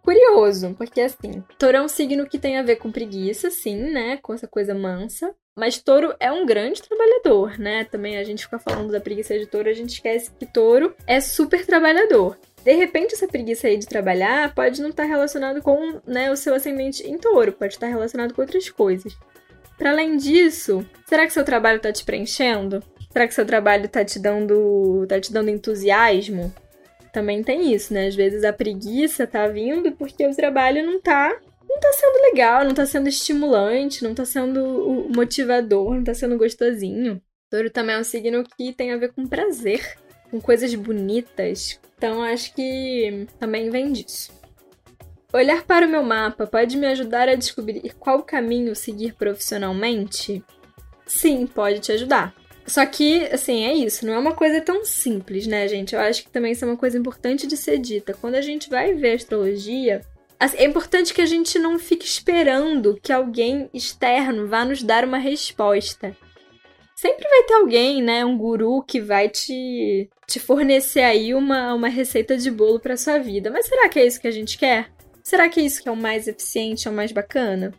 Curioso, 0.02 0.76
porque 0.78 1.02
assim, 1.02 1.44
touro 1.60 1.78
é 1.78 1.82
um 1.82 1.88
signo 1.88 2.28
que 2.28 2.40
tem 2.40 2.58
a 2.58 2.64
ver 2.64 2.78
com 2.78 2.92
preguiça, 2.92 3.50
sim, 3.50 3.76
né? 3.76 4.18
Com 4.18 4.34
essa 4.34 4.48
coisa 4.48 4.74
mansa. 4.74 5.36
Mas 5.58 5.78
touro 5.78 6.14
é 6.20 6.32
um 6.32 6.46
grande 6.46 6.82
trabalhador, 6.82 7.58
né? 7.60 7.86
Também 7.86 8.18
a 8.18 8.24
gente 8.24 8.44
fica 8.44 8.60
falando 8.60 8.92
da 8.92 9.00
preguiça 9.00 9.38
de 9.38 9.46
touro, 9.46 9.70
a 9.70 9.74
gente 9.74 9.94
esquece 9.94 10.32
que 10.32 10.46
touro 10.46 10.96
é 11.08 11.22
super 11.22 11.66
trabalhador. 11.66 12.38
De 12.66 12.74
repente, 12.74 13.14
essa 13.14 13.28
preguiça 13.28 13.68
aí 13.68 13.78
de 13.78 13.86
trabalhar 13.86 14.56
pode 14.56 14.82
não 14.82 14.90
estar 14.90 15.04
relacionado 15.04 15.62
com 15.62 16.02
né, 16.04 16.32
o 16.32 16.36
seu 16.36 16.56
ascendente 16.56 17.08
em 17.08 17.16
touro, 17.16 17.54
pode 17.54 17.74
estar 17.74 17.86
relacionado 17.86 18.34
com 18.34 18.42
outras 18.42 18.68
coisas. 18.72 19.16
Para 19.78 19.92
além 19.92 20.18
disso, 20.18 20.84
será 21.06 21.28
que 21.28 21.34
seu 21.34 21.46
trabalho 21.46 21.78
está 21.78 21.94
te 21.94 22.04
preenchendo? 22.04 22.84
Será 23.14 23.28
que 23.28 23.36
seu 23.36 23.46
trabalho 23.46 23.86
está 23.86 24.04
te 24.04 24.18
dando, 24.18 25.06
tá 25.08 25.22
te 25.22 25.32
dando 25.32 25.52
entusiasmo? 25.52 26.52
Também 27.14 27.44
tem 27.44 27.72
isso, 27.72 27.94
né? 27.94 28.08
Às 28.08 28.16
vezes 28.16 28.44
a 28.44 28.52
preguiça 28.52 29.28
tá 29.28 29.48
vindo 29.48 29.92
porque 29.92 30.26
o 30.26 30.36
trabalho 30.36 30.84
não 30.84 31.00
tá 31.00 31.40
não 31.70 31.80
tá 31.80 31.94
sendo 31.94 32.22
legal, 32.24 32.64
não 32.64 32.74
tá 32.74 32.86
sendo 32.86 33.08
estimulante, 33.08 34.04
não 34.04 34.16
tá 34.16 34.26
sendo 34.26 35.08
motivador, 35.16 35.94
não 35.94 36.04
tá 36.04 36.16
sendo 36.16 36.36
gostosinho. 36.36 37.22
Touro 37.48 37.70
também 37.70 37.96
é 37.96 38.00
um 38.00 38.04
signo 38.04 38.44
que 38.58 38.74
tem 38.74 38.92
a 38.92 38.98
ver 38.98 39.14
com 39.14 39.28
prazer 39.28 39.98
com 40.30 40.40
coisas 40.40 40.74
bonitas. 40.76 41.80
Então 41.98 42.22
acho 42.22 42.54
que 42.54 43.28
também 43.40 43.70
vem 43.70 43.92
disso. 43.92 44.32
Olhar 45.34 45.64
para 45.64 45.86
o 45.86 45.90
meu 45.90 46.04
mapa 46.04 46.48
pode 46.48 46.78
me 46.78 46.88
ajudar 46.88 47.28
a 47.28 47.36
descobrir 47.36 47.94
qual 48.00 48.24
caminho 48.24 48.76
seguir 48.76 49.14
profissionalmente? 49.14 50.44
Sim, 51.06 51.46
pode 51.46 51.80
te 51.80 51.92
ajudar. 51.92 52.34
Só 52.66 52.84
que, 52.86 53.26
assim, 53.26 53.66
é 53.66 53.74
isso, 53.74 54.06
não 54.06 54.14
é 54.14 54.18
uma 54.18 54.34
coisa 54.34 54.60
tão 54.60 54.84
simples, 54.84 55.46
né, 55.46 55.68
gente? 55.68 55.94
Eu 55.94 56.02
acho 56.02 56.24
que 56.24 56.32
também 56.32 56.54
isso 56.54 56.66
é 56.66 56.68
uma 56.68 56.78
coisa 56.78 56.98
importante 56.98 57.46
de 57.46 57.56
ser 57.56 57.78
dita. 57.78 58.14
Quando 58.14 58.36
a 58.36 58.42
gente 58.42 58.70
vai 58.70 58.94
ver 58.94 59.14
astrologia, 59.14 60.02
é 60.40 60.66
importante 60.66 61.14
que 61.14 61.22
a 61.22 61.26
gente 61.28 61.60
não 61.60 61.78
fique 61.78 62.06
esperando 62.06 62.98
que 63.04 63.14
alguém 63.14 63.70
externo 63.74 64.48
vá 64.48 64.66
nos 64.66 64.82
dar 64.82 65.06
uma 65.06 65.20
resposta 65.20 66.16
sempre 66.96 67.28
ter 67.46 67.54
alguém, 67.54 68.02
né, 68.02 68.26
um 68.26 68.38
guru 68.38 68.84
que 68.84 69.00
vai 69.00 69.30
te, 69.30 70.10
te 70.28 70.40
fornecer 70.40 71.02
aí 71.02 71.34
uma, 71.34 71.74
uma 71.74 71.88
receita 71.88 72.38
de 72.38 72.52
bolo 72.52 72.80
para 72.80 72.98
sua 72.98 73.18
vida. 73.18 73.50
Mas 73.52 73.68
será 73.68 73.88
que 73.88 74.00
é 74.00 74.06
isso 74.06 74.20
que 74.20 74.28
a 74.28 74.32
gente 74.32 74.58
quer? 74.58 74.92
Será 75.24 75.50
que 75.50 75.60
é 75.60 75.64
isso 75.64 75.82
que 75.82 75.90
é 75.90 75.92
o 75.92 75.96
mais 75.96 76.28
eficiente, 76.28 76.88
é 76.88 76.92
o 76.92 76.94
mais 76.94 77.12
bacana? 77.12 77.74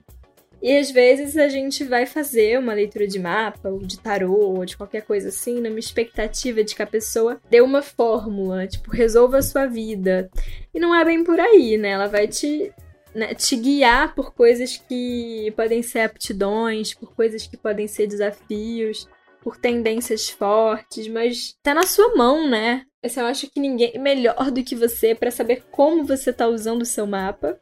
E 0.62 0.76
às 0.76 0.90
vezes 0.90 1.37
a 1.37 1.48
gente 1.48 1.85
vai 1.85 2.07
fazer 2.07 2.59
uma 2.59 2.72
leitura 2.72 3.07
de 3.07 3.18
mapa, 3.18 3.68
ou 3.68 3.79
de 3.79 4.00
tarô, 4.00 4.57
ou 4.57 4.64
de 4.64 4.76
qualquer 4.76 5.02
coisa 5.02 5.29
assim, 5.29 5.61
numa 5.61 5.79
expectativa 5.79 6.64
de 6.64 6.74
que 6.74 6.83
a 6.83 6.87
pessoa 6.87 7.40
dê 7.48 7.61
uma 7.61 7.83
fórmula, 7.83 8.66
tipo, 8.66 8.90
resolva 8.90 9.38
a 9.38 9.42
sua 9.42 9.66
vida. 9.66 10.29
E 10.74 10.81
não 10.81 10.94
é 10.94 11.05
bem 11.05 11.22
por 11.22 11.38
aí, 11.38 11.76
né? 11.76 11.90
Ela 11.90 12.09
vai 12.09 12.26
te, 12.26 12.72
né, 13.14 13.35
te 13.35 13.55
guiar 13.55 14.14
por 14.14 14.35
coisas 14.35 14.76
que 14.76 15.52
podem 15.55 15.83
ser 15.83 16.00
aptidões, 16.00 16.94
por 16.94 17.14
coisas 17.14 17.46
que 17.46 17.57
podem 17.57 17.87
ser 17.87 18.07
desafios, 18.07 19.07
por 19.46 19.56
tendências 19.56 20.28
fortes, 20.28 21.06
mas 21.06 21.54
tá 21.62 21.72
na 21.72 21.87
sua 21.87 22.16
mão, 22.16 22.50
né? 22.50 22.82
Eu 23.00 23.26
acho 23.26 23.48
que 23.48 23.61
ninguém 23.61 23.92
é 23.94 23.98
melhor 23.98 24.50
do 24.50 24.61
que 24.64 24.74
você 24.74 25.14
para 25.14 25.30
saber 25.30 25.62
como 25.70 26.04
você 26.04 26.32
tá 26.32 26.48
usando 26.48 26.82
o 26.82 26.85
seu 26.85 27.06
mapa 27.06 27.56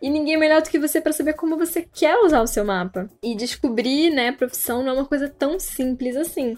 e 0.00 0.08
ninguém 0.08 0.34
é 0.34 0.38
melhor 0.38 0.62
do 0.62 0.70
que 0.70 0.78
você 0.78 1.00
para 1.00 1.12
saber 1.12 1.32
como 1.32 1.58
você 1.58 1.82
quer 1.82 2.16
usar 2.18 2.40
o 2.40 2.46
seu 2.46 2.64
mapa. 2.64 3.10
E 3.20 3.34
descobrir, 3.34 4.10
né, 4.10 4.30
profissão 4.30 4.84
não 4.84 4.92
é 4.92 4.94
uma 4.94 5.04
coisa 5.04 5.28
tão 5.28 5.58
simples 5.58 6.14
assim. 6.14 6.56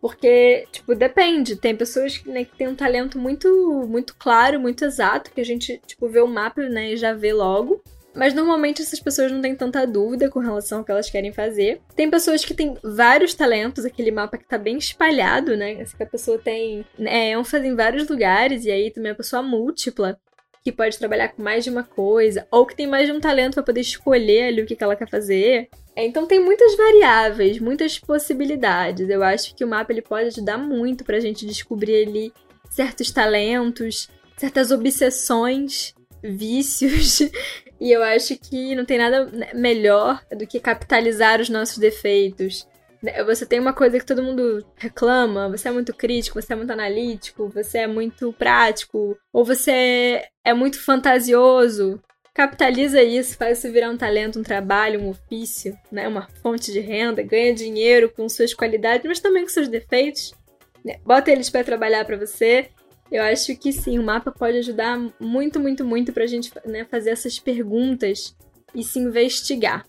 Porque, 0.00 0.64
tipo, 0.70 0.94
depende. 0.94 1.56
Tem 1.56 1.74
pessoas 1.74 2.22
né, 2.22 2.44
que 2.44 2.56
têm 2.56 2.68
um 2.68 2.76
talento 2.76 3.18
muito, 3.18 3.48
muito 3.88 4.14
claro, 4.16 4.60
muito 4.60 4.84
exato, 4.84 5.32
que 5.32 5.40
a 5.40 5.44
gente, 5.44 5.82
tipo, 5.88 6.08
vê 6.08 6.20
o 6.20 6.28
mapa, 6.28 6.62
né, 6.68 6.92
e 6.92 6.96
já 6.96 7.12
vê 7.14 7.32
logo. 7.32 7.77
Mas 8.18 8.34
normalmente 8.34 8.82
essas 8.82 8.98
pessoas 8.98 9.30
não 9.30 9.40
têm 9.40 9.54
tanta 9.54 9.86
dúvida 9.86 10.28
com 10.28 10.40
relação 10.40 10.78
ao 10.78 10.84
que 10.84 10.90
elas 10.90 11.08
querem 11.08 11.32
fazer. 11.32 11.80
Tem 11.94 12.10
pessoas 12.10 12.44
que 12.44 12.52
têm 12.52 12.76
vários 12.82 13.32
talentos, 13.32 13.84
aquele 13.84 14.10
mapa 14.10 14.36
que 14.36 14.48
tá 14.48 14.58
bem 14.58 14.76
espalhado, 14.76 15.56
né? 15.56 15.84
Que 15.84 16.02
a 16.02 16.06
pessoa 16.06 16.36
tem 16.36 16.84
é, 16.98 17.30
ênfase 17.30 17.68
em 17.68 17.76
vários 17.76 18.08
lugares, 18.08 18.64
e 18.64 18.72
aí 18.72 18.90
também 18.90 19.12
a 19.12 19.14
pessoa 19.14 19.40
múltipla 19.40 20.18
que 20.64 20.72
pode 20.72 20.98
trabalhar 20.98 21.28
com 21.28 21.40
mais 21.40 21.62
de 21.62 21.70
uma 21.70 21.84
coisa, 21.84 22.44
ou 22.50 22.66
que 22.66 22.74
tem 22.74 22.88
mais 22.88 23.06
de 23.06 23.12
um 23.12 23.20
talento 23.20 23.54
para 23.54 23.62
poder 23.62 23.82
escolher 23.82 24.48
ali 24.48 24.62
o 24.62 24.66
que, 24.66 24.74
que 24.74 24.82
ela 24.82 24.96
quer 24.96 25.08
fazer. 25.08 25.68
É, 25.94 26.04
então 26.04 26.26
tem 26.26 26.40
muitas 26.40 26.76
variáveis, 26.76 27.60
muitas 27.60 28.00
possibilidades. 28.00 29.08
Eu 29.08 29.22
acho 29.22 29.54
que 29.54 29.64
o 29.64 29.68
mapa 29.68 29.92
ele 29.92 30.02
pode 30.02 30.26
ajudar 30.26 30.58
muito 30.58 31.04
pra 31.04 31.20
gente 31.20 31.46
descobrir 31.46 32.08
ali 32.08 32.32
certos 32.68 33.12
talentos, 33.12 34.08
certas 34.36 34.72
obsessões, 34.72 35.94
vícios. 36.20 37.20
E 37.80 37.92
eu 37.92 38.02
acho 38.02 38.36
que 38.36 38.74
não 38.74 38.84
tem 38.84 38.98
nada 38.98 39.30
melhor 39.54 40.20
do 40.36 40.46
que 40.46 40.58
capitalizar 40.58 41.40
os 41.40 41.48
nossos 41.48 41.78
defeitos 41.78 42.66
você 43.24 43.46
tem 43.46 43.60
uma 43.60 43.72
coisa 43.72 43.98
que 43.98 44.04
todo 44.04 44.22
mundo 44.22 44.64
reclama, 44.76 45.48
você 45.48 45.68
é 45.68 45.70
muito 45.70 45.94
crítico, 45.94 46.40
você 46.40 46.52
é 46.52 46.56
muito 46.56 46.72
analítico, 46.72 47.48
você 47.48 47.78
é 47.78 47.86
muito 47.86 48.32
prático, 48.32 49.16
ou 49.32 49.44
você 49.44 50.24
é 50.44 50.52
muito 50.52 50.82
fantasioso. 50.82 52.02
Capitaliza 52.34 53.02
isso, 53.02 53.36
faz 53.36 53.58
isso 53.58 53.72
virar 53.72 53.90
um 53.90 53.96
talento, 53.96 54.38
um 54.38 54.42
trabalho, 54.42 55.00
um 55.00 55.10
ofício, 55.10 55.76
né? 55.90 56.06
uma 56.06 56.28
fonte 56.42 56.72
de 56.72 56.80
renda, 56.80 57.22
ganha 57.22 57.54
dinheiro 57.54 58.10
com 58.10 58.28
suas 58.28 58.54
qualidades, 58.54 59.06
mas 59.06 59.20
também 59.20 59.42
com 59.42 59.48
seus 59.48 59.68
defeitos. 59.68 60.34
Bota 61.04 61.30
eles 61.30 61.50
para 61.50 61.64
trabalhar 61.64 62.04
para 62.04 62.16
você. 62.16 62.68
Eu 63.10 63.22
acho 63.22 63.56
que 63.56 63.72
sim, 63.72 63.98
o 63.98 64.02
mapa 64.02 64.30
pode 64.30 64.58
ajudar 64.58 64.98
muito, 65.18 65.58
muito, 65.58 65.84
muito 65.84 66.12
pra 66.12 66.26
gente 66.26 66.52
né, 66.66 66.84
fazer 66.84 67.10
essas 67.10 67.38
perguntas 67.38 68.36
e 68.74 68.82
se 68.84 68.98
investigar. 68.98 69.86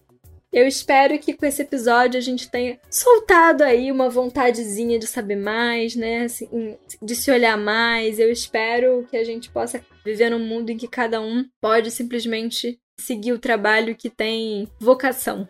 Eu 0.51 0.67
espero 0.67 1.19
que 1.19 1.33
com 1.33 1.45
esse 1.45 1.61
episódio 1.61 2.17
a 2.17 2.21
gente 2.21 2.49
tenha 2.49 2.79
soltado 2.89 3.63
aí 3.63 3.91
uma 3.91 4.09
vontadezinha 4.09 4.97
de 4.97 5.05
saber 5.05 5.35
mais, 5.35 5.95
né? 5.95 6.23
Assim, 6.23 6.75
de 6.99 7.15
se 7.15 7.29
olhar 7.29 7.55
mais. 7.55 8.19
Eu 8.19 8.31
espero 8.31 9.07
que 9.11 9.17
a 9.17 9.23
gente 9.23 9.51
possa 9.51 9.79
viver 10.03 10.31
num 10.31 10.39
mundo 10.39 10.71
em 10.71 10.77
que 10.77 10.87
cada 10.87 11.21
um 11.21 11.45
pode 11.61 11.91
simplesmente 11.91 12.79
seguir 12.99 13.31
o 13.31 13.39
trabalho 13.39 13.95
que 13.95 14.09
tem 14.09 14.67
vocação. 14.79 15.47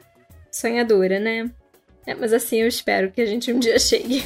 Sonhadora, 0.52 1.18
né? 1.18 1.50
É, 2.06 2.14
mas 2.14 2.34
assim 2.34 2.62
eu 2.62 2.68
espero 2.68 3.12
que 3.12 3.22
a 3.22 3.26
gente 3.26 3.54
um 3.54 3.60
dia 3.60 3.80
chegue. 3.80 4.24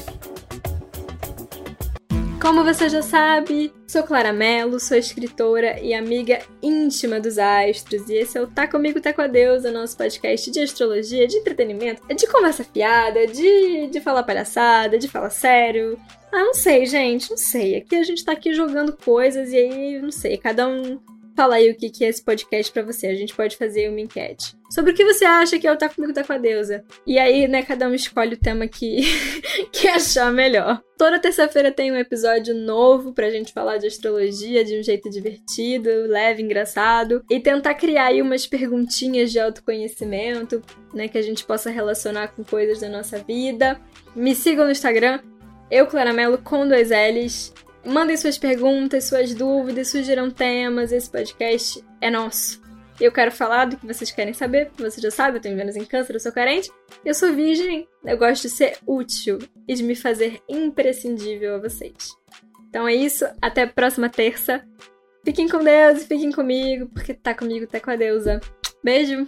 Como 2.44 2.62
você 2.62 2.90
já 2.90 3.02
sabe, 3.02 3.74
sou 3.88 4.04
Clara 4.04 4.34
Mello, 4.34 4.78
sou 4.78 4.98
escritora 4.98 5.80
e 5.80 5.94
amiga 5.94 6.42
íntima 6.62 7.18
dos 7.18 7.38
astros, 7.38 8.10
e 8.10 8.16
esse 8.16 8.38
é 8.38 8.42
o 8.42 8.48
Tá 8.48 8.68
Comigo, 8.68 9.00
Tá 9.00 9.14
Com 9.14 9.22
a 9.22 9.28
Deus, 9.28 9.64
o 9.64 9.72
nosso 9.72 9.96
podcast 9.96 10.52
de 10.52 10.60
astrologia, 10.60 11.26
de 11.26 11.38
entretenimento, 11.38 12.02
de 12.14 12.28
conversa 12.28 12.66
fiada, 12.66 13.26
de, 13.28 13.88
de 13.88 14.02
falar 14.02 14.24
palhaçada, 14.24 15.00
de 15.00 15.08
falar 15.08 15.30
sério. 15.30 15.98
Ah, 16.34 16.44
não 16.44 16.54
sei, 16.54 16.86
gente, 16.86 17.30
não 17.30 17.38
sei. 17.38 17.78
Aqui 17.78 17.96
a 17.96 18.04
gente 18.04 18.26
tá 18.26 18.34
aqui 18.34 18.54
jogando 18.54 18.92
coisas 18.92 19.54
e 19.54 19.56
aí, 19.56 20.02
não 20.02 20.12
sei, 20.12 20.36
cada 20.36 20.68
um 20.68 21.00
Fala 21.36 21.56
aí 21.56 21.72
o 21.72 21.76
que 21.76 22.06
é 22.06 22.10
esse 22.10 22.24
podcast 22.24 22.72
para 22.72 22.84
você. 22.84 23.08
A 23.08 23.16
gente 23.16 23.36
pode 23.36 23.58
fazer 23.58 23.90
uma 23.90 24.00
enquete. 24.00 24.56
Sobre 24.70 24.92
o 24.92 24.96
que 24.96 25.04
você 25.04 25.26
acha 25.26 25.58
que 25.58 25.68
é 25.68 25.72
o 25.72 25.78
Tá 25.78 25.90
Comigo 25.90 26.14
Tá 26.14 26.24
Com 26.24 26.34
a 26.34 26.38
Deusa. 26.38 26.84
E 27.08 27.18
aí, 27.18 27.48
né, 27.48 27.64
cada 27.64 27.88
um 27.88 27.94
escolhe 27.94 28.36
o 28.36 28.40
tema 28.40 28.68
que, 28.68 29.02
que 29.72 29.88
achar 29.88 30.32
melhor. 30.32 30.82
Toda 30.98 31.20
terça-feira 31.20 31.72
tem 31.72 31.92
um 31.92 31.98
episódio 31.98 32.54
novo 32.54 33.14
pra 33.14 33.32
gente 33.32 33.52
falar 33.52 33.78
de 33.78 33.88
astrologia 33.88 34.64
de 34.64 34.80
um 34.80 34.84
jeito 34.84 35.10
divertido, 35.10 35.90
leve, 36.08 36.44
engraçado. 36.44 37.24
E 37.30 37.40
tentar 37.40 37.74
criar 37.74 38.08
aí 38.08 38.22
umas 38.22 38.46
perguntinhas 38.46 39.32
de 39.32 39.40
autoconhecimento, 39.40 40.62
né, 40.94 41.08
que 41.08 41.18
a 41.18 41.22
gente 41.22 41.44
possa 41.44 41.72
relacionar 41.72 42.30
com 42.30 42.44
coisas 42.44 42.80
da 42.80 42.90
nossa 42.90 43.18
vida. 43.18 43.82
Me 44.16 44.36
sigam 44.36 44.66
no 44.66 44.72
Instagram, 44.72 45.20
eu, 45.70 45.88
Claramelo, 45.88 46.38
com 46.38 46.68
dois 46.68 46.90
L's. 46.92 47.52
Mandem 47.86 48.16
suas 48.16 48.38
perguntas, 48.38 49.06
suas 49.06 49.34
dúvidas, 49.34 49.90
sugiram 49.90 50.32
temas. 50.32 50.92
Esse 50.92 51.10
podcast 51.10 51.84
é 52.00 52.10
nosso. 52.10 52.62
Eu 53.00 53.12
quero 53.12 53.32
falar 53.32 53.66
do 53.66 53.76
que 53.76 53.86
vocês 53.86 54.12
querem 54.12 54.34
saber, 54.34 54.68
porque 54.68 54.84
você 54.84 55.02
já 55.02 55.12
sabe, 55.12 55.38
eu 55.38 55.42
tenho 55.42 55.58
Vênus 55.58 55.76
em 55.76 55.84
câncer, 55.84 56.14
eu 56.16 56.20
sou 56.20 56.32
carente. 56.32 56.72
Eu 57.04 57.14
sou 57.14 57.34
virgem, 57.34 57.88
eu 58.06 58.18
gosto 58.18 58.44
de 58.44 58.50
ser 58.50 58.78
útil 58.86 59.40
e 59.68 59.74
de 59.74 59.84
me 59.84 59.96
fazer 59.96 60.40
imprescindível 60.48 61.56
a 61.56 61.60
vocês. 61.60 62.16
Então 62.70 62.88
é 62.88 62.94
isso, 62.96 63.26
até 63.42 63.64
a 63.64 63.68
próxima 63.68 64.10
terça. 64.10 64.64
Fiquem 65.26 65.50
com 65.50 65.64
Deus 65.64 66.04
e 66.04 66.08
fiquem 66.08 66.32
comigo, 66.32 66.90
porque 66.94 67.14
tá 67.14 67.34
comigo, 67.34 67.68
tá 67.68 67.80
com 67.80 67.92
a 67.92 67.96
deusa. 67.96 68.40
Beijo! 68.84 69.28